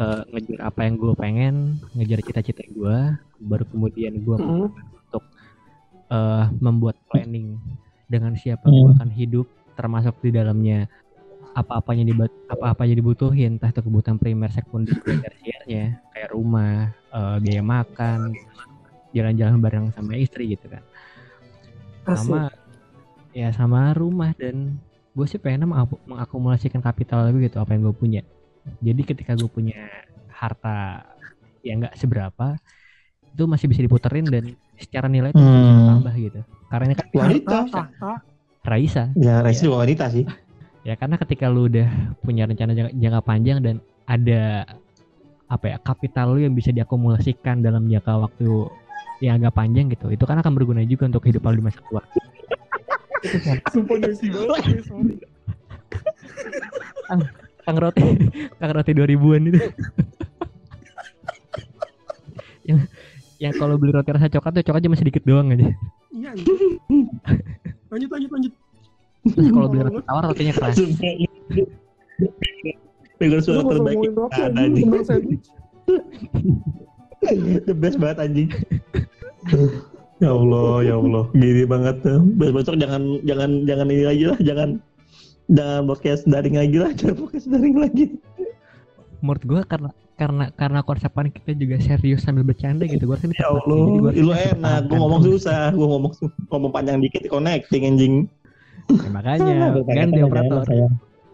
[0.00, 2.96] Eh, ngejar apa yang gue pengen, ngejar cita-cita gue,
[3.42, 4.68] baru kemudian gue Mm.
[6.10, 7.54] eh, membuat planning
[8.10, 9.46] dengan siapa gue akan hidup
[9.78, 10.90] termasuk di dalamnya
[11.54, 17.62] apa-apanya dibat apa-apa yang dibutuhin entah itu kebutuhan primer sekunder tersiernya kayak rumah eh, biaya
[17.62, 18.34] makan
[19.14, 20.82] jalan-jalan bareng sama istri gitu kan
[22.10, 22.26] Asik.
[22.26, 22.40] sama
[23.30, 28.20] ya sama rumah dan gue sih pengen mengaku- mengakumulasikan kapital gitu apa yang gue punya
[28.78, 29.74] jadi ketika gue punya
[30.30, 31.02] harta
[31.60, 32.56] yang nggak seberapa
[33.26, 34.44] itu masih bisa diputerin dan
[34.76, 35.86] secara nilai itu Hmm.
[35.90, 38.12] tambah gitu karena ini kan wanita Tahta.
[38.60, 39.52] Raisa ya Iya.
[39.56, 40.24] juga wanita sih
[40.88, 41.88] ya karena ketika lu udah
[42.18, 44.64] punya rencana jangka, jangka panjang dan ada
[45.46, 48.46] apa ya kapital lu yang bisa diakumulasikan dalam jangka waktu
[49.20, 52.00] yang agak panjang gitu itu kan akan berguna juga untuk kehidupan lu di masa tua
[53.72, 55.14] Sumpah noisy banget, gue, sorry.
[57.66, 58.02] Kang Roti
[58.56, 59.60] Kang Roti 2000-an itu
[62.64, 62.78] yang
[63.40, 65.70] yang kalau beli roti rasa coklat tuh coklat cuma sedikit doang aja
[66.10, 66.76] Iya, anjing.
[67.90, 68.52] Lanjut, lanjut, lanjut.
[69.20, 70.76] terus kalau beli roti tawar rotinya keras
[73.20, 74.00] Dengar suara terbaik
[74.32, 74.88] ada anjing.
[77.68, 78.48] The best banget anjing.
[80.20, 81.24] Ya Allah, ya Allah.
[81.32, 81.96] Gini banget.
[82.36, 84.68] Besok besok jangan jangan jangan ini lagi lah, jangan
[85.50, 88.06] jangan podcast daring lagi lah, jangan podcast daring lagi.
[89.20, 93.52] menurut gua karena karena karena konsepan kita juga serius sambil bercanda gitu gua kan Ya
[93.52, 94.80] Allah, lu enak.
[94.88, 96.12] Gue ngomong susah, gue ngomong
[96.48, 98.14] ngomong panjang dikit connecting anjing.
[98.88, 100.64] Ya, makanya kan di operator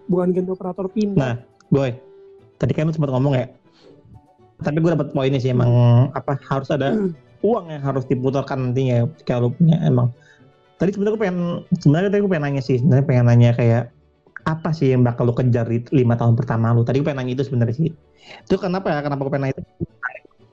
[0.07, 1.19] Bukan ganti operator pindah.
[1.19, 1.35] Nah,
[1.71, 1.91] boy.
[2.63, 3.47] Tadi kan lu sempat ngomong ya.
[4.63, 5.69] Tapi gue dapat poinnya sih emang
[6.15, 6.95] apa harus ada
[7.43, 10.13] uang yang harus diputarkan nantinya kalau punya emang.
[10.77, 11.39] Tadi sebenarnya gue pengen
[11.81, 13.83] sebenarnya tadi gue pengen nanya sih, sebenarnya pengen nanya kayak
[14.47, 16.85] apa sih yang bakal lu kejar di lima tahun pertama lu?
[16.85, 17.91] Tadi gue pengen nanya itu sebenarnya sih.
[18.45, 19.01] Itu kenapa ya?
[19.01, 19.65] Kenapa gue pengen nanya itu?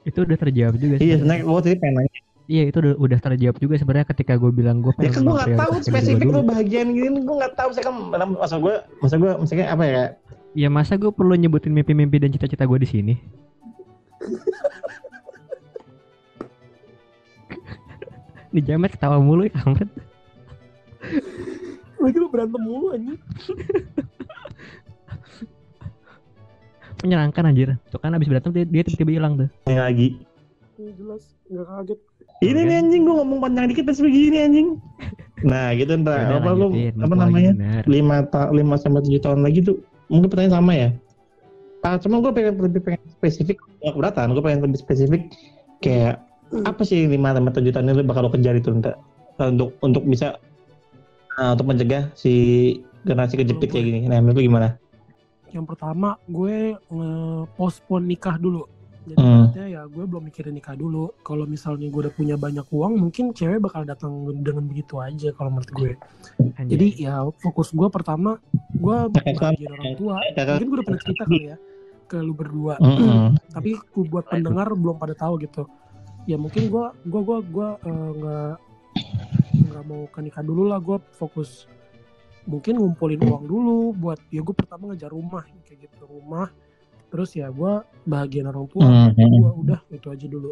[0.03, 1.43] itu udah terjawab juga Iya, sebenarnya.
[1.47, 2.19] gue tadi pengen nanya.
[2.43, 5.31] Iya itu udah, udah terjawab juga sebenarnya ketika gue bilang gue Ya pengen kan gue
[5.31, 7.69] nggak tahu memprioritaskan diri gua spesifik lu bagian gini, gue nggak tahu.
[7.71, 7.95] Saya kan
[8.35, 10.03] masa gue, masa gue, maksudnya apa ya?
[10.53, 13.13] Ya masa gue perlu nyebutin mimpi-mimpi dan cita-cita gue di sini?
[18.53, 19.89] di jamet ketawa mulu ya kampret.
[21.97, 23.19] Lagi lu berantem mulu anjing.
[27.01, 27.69] Menyenangkan anjir.
[27.89, 29.49] Tuh kan abis berantem dia, dia tiba-tiba hilang tuh.
[29.67, 30.07] Yang lagi.
[30.77, 31.99] Ini jelas, nggak kaget.
[32.43, 34.67] Ini nih anjing gue ngomong panjang dikit terus begini anjing.
[35.43, 36.67] Nah gitu ntar Yaudah, apa lu
[37.03, 37.51] apa namanya
[37.83, 40.89] lima ta lima sampai tujuh tahun lagi tuh mungkin pertanyaan sama ya.
[41.83, 45.21] Ah cuma gue pengen lebih pengen spesifik nggak keberatan gue pengen lebih spesifik
[45.83, 46.23] kayak
[46.61, 49.01] apa sih lima sampai tujuh tahun ini bakal lo kejar itu ntar
[49.41, 50.37] untuk untuk bisa
[51.41, 52.33] ah, untuk mencegah si
[53.03, 53.99] generasi kejepit kayak gini.
[54.05, 54.69] Nah menurut gimana?
[55.53, 58.65] Yang pertama, gue nge-postpone nikah dulu.
[59.03, 59.51] Jadi Hmm.
[59.51, 61.11] ya gue belum mikirin nikah dulu.
[61.27, 65.51] Kalau misalnya gue udah punya banyak uang, mungkin cewek bakal datang dengan begitu aja kalau
[65.51, 65.91] menurut gue.
[66.57, 68.39] Jadi ya fokus gue pertama,
[68.71, 70.15] gue bahagian orang tua.
[70.23, 71.57] Mungkin gue udah pernah cerita kali ya
[72.07, 72.79] ke lu berdua.
[72.79, 73.35] Mm-mm.
[73.51, 75.67] Tapi gue buat pendengar belum pada tahu gitu.
[76.23, 78.53] Ya mungkin gue gue gue gue eh, nggak
[79.71, 80.79] nggak mau ke nikah dulu lah.
[80.79, 81.67] Gue fokus
[82.43, 86.51] mungkin ngumpulin uang dulu buat ya gue pertama ngejar rumah kayak gitu rumah
[87.07, 89.15] terus ya gue bahagian orang tua Hmm.
[89.15, 90.51] gue udah itu aja dulu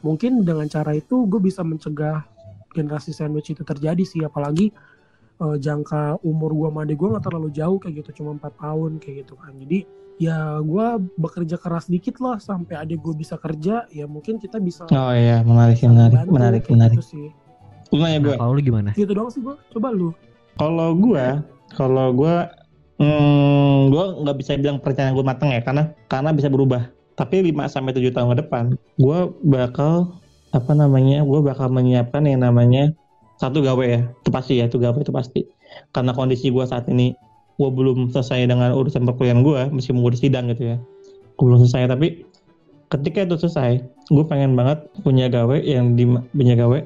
[0.00, 2.24] mungkin dengan cara itu gue bisa mencegah
[2.72, 4.72] generasi sandwich itu terjadi sih apalagi
[5.44, 8.96] eh, jangka umur gue sama adik gue nggak terlalu jauh kayak gitu cuma empat tahun
[8.96, 9.84] kayak gitu kan jadi
[10.22, 10.86] ya gue
[11.18, 15.42] bekerja keras dikit lah sampai adik gue bisa kerja ya mungkin kita bisa Oh iya
[15.42, 16.98] menarik menarik bantu, menarik menarik.
[17.02, 17.26] gitu sih
[17.90, 18.32] Lu nanya gue.
[18.32, 18.90] Nah, kalau lu gimana?
[18.94, 20.14] gitu doang sih gue coba lu
[20.52, 21.40] Kalau gua,
[21.72, 22.44] kalau gua,
[23.00, 26.92] hmm, gua nggak bisa bilang perencanaan gua mateng ya, karena karena bisa berubah.
[27.16, 28.64] Tapi 5 sampai 7 tahun ke depan,
[29.00, 30.20] gua bakal
[30.52, 32.92] apa namanya gue bakal menyiapkan yang namanya
[33.40, 35.40] satu gawe ya itu pasti ya itu gawe itu pasti
[35.88, 37.16] karena kondisi gue saat ini
[37.60, 40.76] gue belum selesai dengan urusan perkuliahan gue meskipun di sidang gitu ya.
[41.36, 42.24] Gue belum selesai tapi
[42.92, 43.80] ketika itu selesai
[44.12, 46.04] gue pengen banget punya gawe yang di
[46.36, 46.78] punya gawe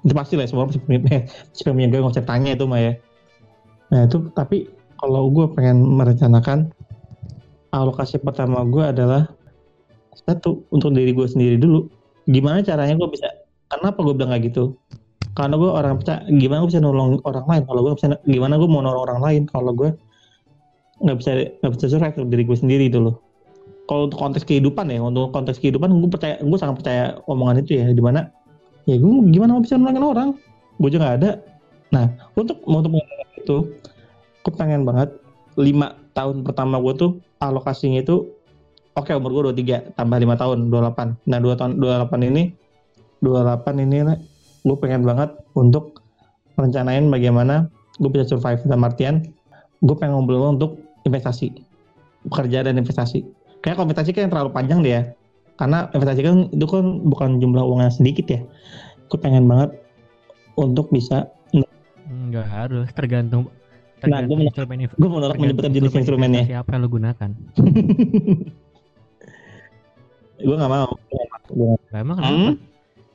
[0.00, 2.92] itu pasti lah semua pasti punya, pasti punya gawe nggak usah tanya itu mah ya.
[3.92, 6.72] Nah itu tapi kalau gue pengen merencanakan
[7.72, 9.28] alokasi pertama gue adalah
[10.26, 11.88] satu untuk diri gue sendiri dulu.
[12.28, 13.28] Gimana caranya gue bisa
[13.68, 14.76] kenapa gue bilang kayak gitu?
[15.36, 17.62] Karena gue orang percaya gimana gue bisa nolong orang lain?
[17.68, 19.42] Kalau gue bisa gimana gue mau nolong orang lain?
[19.48, 19.90] Kalau gue
[21.00, 21.30] nggak bisa
[21.64, 23.16] nggak bisa survive untuk diri gue sendiri loh.
[23.88, 27.80] Kalau untuk konteks kehidupan ya untuk konteks kehidupan gue percaya gue sangat percaya omongan itu
[27.80, 28.30] ya di mana
[28.86, 30.28] ya gue gimana mau bisa nolongin orang?
[30.78, 31.30] Gue juga nggak ada.
[31.90, 32.06] Nah
[32.38, 32.92] untuk untuk
[33.40, 33.56] itu
[34.46, 35.10] gue pengen banget
[35.58, 37.10] lima tahun pertama gue tuh
[37.42, 38.28] alokasinya itu
[38.94, 42.42] oke okay, umur gue 23 tambah lima tahun 28 nah dua tahun 28 ini
[43.24, 43.98] 28 ini
[44.64, 46.04] gue pengen banget untuk
[46.56, 47.68] merencanain bagaimana
[48.00, 49.14] gue bisa survive dalam artian
[49.80, 50.80] gue pengen ngobrol untuk
[51.10, 51.50] investasi.
[52.30, 53.26] Pekerja dan investasi.
[53.60, 55.04] Kayak kalau investasi kan terlalu panjang deh ya
[55.60, 58.40] karena investasi kan itu kan bukan jumlah uang yang sedikit ya.
[59.12, 59.76] Gue pengen banget
[60.56, 61.28] untuk bisa
[62.08, 63.50] nggak harus tergantung
[64.00, 64.56] nah gue menolak,
[64.96, 66.48] gue menolak menyebutkan jenis instrumennya.
[66.48, 67.30] siapa yang lo gunakan.
[70.40, 70.88] Gue nggak mau.
[71.92, 72.32] Gak emang kenapa?
[72.32, 72.56] Hmm?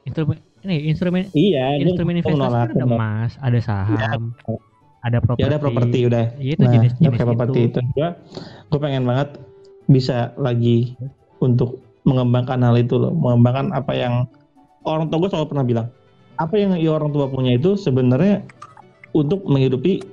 [0.05, 3.97] instrumen ini instrumen iya instrumen investasi kan ada emas ada saham.
[4.45, 4.53] Ya
[5.05, 5.41] ada properti.
[5.45, 6.25] Ya ada properti udah.
[6.41, 7.79] Itu nah, jenis-jenis properti itu.
[7.93, 8.09] Gue
[8.73, 9.37] gue pengen banget
[9.85, 10.97] bisa lagi
[11.37, 11.77] untuk
[12.09, 14.25] mengembangkan hal itu loh, mengembangkan apa yang
[14.85, 15.87] orang tua gue selalu pernah bilang.
[16.35, 18.43] Apa yang orang tua punya itu sebenarnya
[19.15, 20.03] untuk menghidupi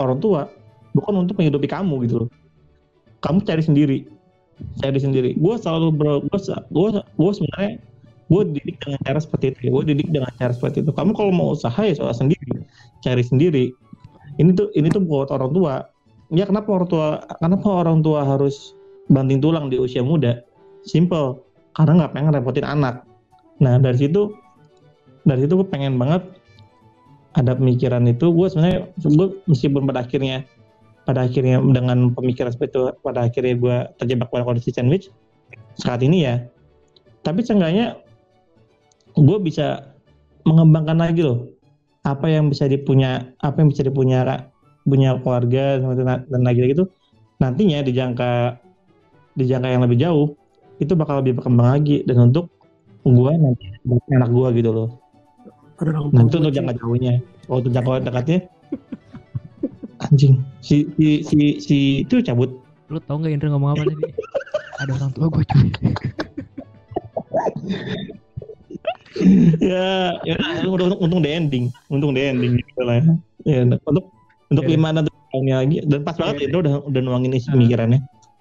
[0.00, 0.48] orang tua,
[0.96, 2.30] bukan untuk menghidupi kamu gitu loh.
[3.20, 3.98] Kamu cari sendiri,
[4.80, 5.30] cari sendiri.
[5.36, 6.38] Gue selalu bro, gue
[6.72, 7.72] gue gue sebenarnya
[8.30, 9.60] gue didik dengan cara seperti itu.
[9.68, 10.90] Gue didik dengan cara seperti itu.
[10.94, 12.64] Kamu kalau mau usaha ya soal sendiri,
[13.04, 13.74] cari sendiri
[14.40, 15.84] ini tuh ini tuh buat orang tua.
[16.32, 17.06] Ya kenapa orang tua
[17.44, 18.72] kenapa orang tua harus
[19.12, 20.40] banting tulang di usia muda?
[20.88, 21.44] Simple.
[21.76, 23.04] Karena nggak pengen repotin anak.
[23.60, 24.32] Nah dari situ
[25.28, 26.24] dari situ gue pengen banget
[27.36, 28.32] ada pemikiran itu.
[28.32, 30.48] Gue sebenarnya gue meskipun pada akhirnya
[31.04, 35.12] pada akhirnya dengan pemikiran seperti itu pada akhirnya gue terjebak pada kondisi sandwich
[35.76, 36.40] saat ini ya.
[37.20, 38.00] Tapi seenggaknya
[39.12, 39.92] gue bisa
[40.48, 41.59] mengembangkan lagi loh
[42.04, 44.24] apa yang bisa dipunya apa yang bisa dipunya
[44.88, 45.78] punya keluarga
[46.26, 46.88] dan lagi gitu
[47.40, 48.56] nantinya di jangka
[49.36, 50.36] di jangka yang lebih jauh
[50.80, 52.02] itu bakal lebih berkembang lagi.
[52.08, 52.48] Dan untuk
[53.04, 53.68] gua nanti
[54.12, 54.88] anak gua gitu loh.
[56.12, 57.20] Nah itu untuk jangka jauhnya.
[57.48, 58.38] Kalau untuk jangka dekatnya
[60.00, 62.50] anjing si si si si itu cabut.
[62.88, 64.04] Lu tau nggak Indra ngomong apa tadi?
[64.80, 65.68] Ada orang tua gue cuy
[69.58, 70.34] ya, ya
[70.66, 73.02] untung, untung di ending, untung di ending gitu lah.
[73.02, 73.14] Ya,
[73.46, 74.06] ya untuk
[74.50, 74.74] untuk iya.
[74.78, 78.00] lima enam tahunnya lagi dan pas banget iya, itu udah udah nuangin isi pemikirannya.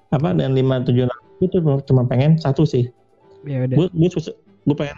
[0.10, 1.06] Apa dan lima tujuh
[1.42, 2.90] itu cuma pengen satu sih.
[3.46, 3.76] Ya udah.
[3.78, 4.10] Gue gue
[4.66, 4.98] gue pengen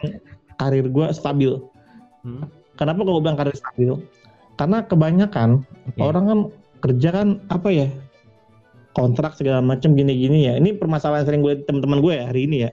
[0.60, 1.52] karir gue stabil.
[2.24, 2.48] Hmm.
[2.76, 3.92] Kenapa gue bilang karir stabil?
[4.60, 6.02] Karena kebanyakan okay.
[6.04, 6.40] orang kan
[6.82, 7.88] kerja kan apa ya
[8.92, 10.54] kontrak segala macam gini-gini ya.
[10.60, 12.72] Ini permasalahan sering gue teman-teman gue ya hari ini ya.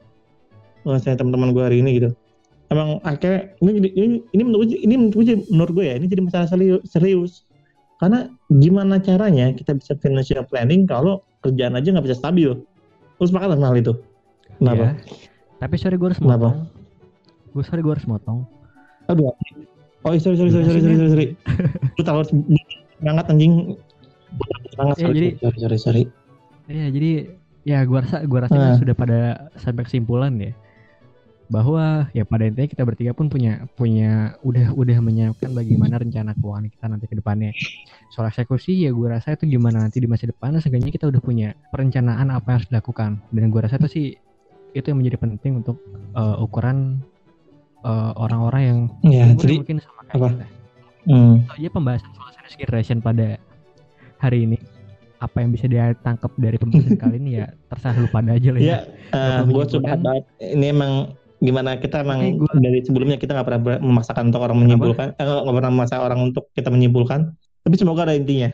[1.03, 2.11] Saya teman-teman gue hari ini gitu
[2.68, 6.82] emang akhirnya ini ini ini menurut ini menurut menurut gue ya ini jadi masalah serius,
[6.88, 7.32] serius.
[7.98, 12.54] Karena gimana caranya kita bisa financial planning kalau kerjaan aja nggak bisa stabil?
[13.18, 13.92] Terus sepakat hal itu?
[14.58, 14.84] Kenapa?
[14.84, 14.92] Ya.
[15.58, 16.54] tapi sorry gue harus kenapa?
[16.54, 16.56] motong.
[17.50, 18.46] Gue sorry gue harus motong.
[19.10, 19.34] Aduh.
[20.06, 21.28] Oh sorry sorry sorry sorry sorry sorry, sorry.
[21.98, 22.22] lu tahu
[23.02, 23.74] banget anjing.
[24.78, 26.02] Banget ya, sorry, jadi sorry sorry sorry.
[26.70, 27.10] Ya jadi
[27.66, 28.78] ya gue rasa gue rasa nah.
[28.78, 29.18] sudah pada
[29.58, 30.54] sampai kesimpulan ya
[31.49, 36.68] bahwa ya pada intinya kita bertiga pun punya punya udah udah menyiapkan bagaimana rencana keuangan
[36.68, 37.57] kita nanti ke depannya.
[38.12, 41.57] Soal eksekusi ya gue rasa itu gimana nanti di masa depan seenggaknya kita udah punya
[41.72, 44.07] perencanaan apa yang harus dilakukan dan gue rasa itu sih
[44.76, 45.80] itu yang menjadi penting untuk
[46.12, 47.01] uh, ukuran
[47.84, 48.78] uh, orang-orang yang
[49.09, 50.28] ya, jadi, mungkin sama kayak apa?
[50.28, 50.46] kita.
[51.09, 51.34] Hmm.
[51.49, 53.40] So, ya pembahasan soal sandwich generation pada
[54.20, 54.59] hari ini
[55.18, 58.61] apa yang bisa dia tangkap dari pembahasan kali ini ya terserah lu pada aja lah
[58.61, 58.68] ya.
[58.68, 58.78] Ya,
[59.16, 59.90] uh, gue coba
[60.38, 61.78] ini emang gimana?
[61.78, 62.53] Kita emang gua...
[62.59, 66.51] dari sebelumnya kita nggak pernah memaksakan untuk orang menyimpulkan eh, nggak pernah memaksa orang untuk
[66.55, 67.32] kita menyimpulkan.
[67.64, 68.49] Tapi semoga ada intinya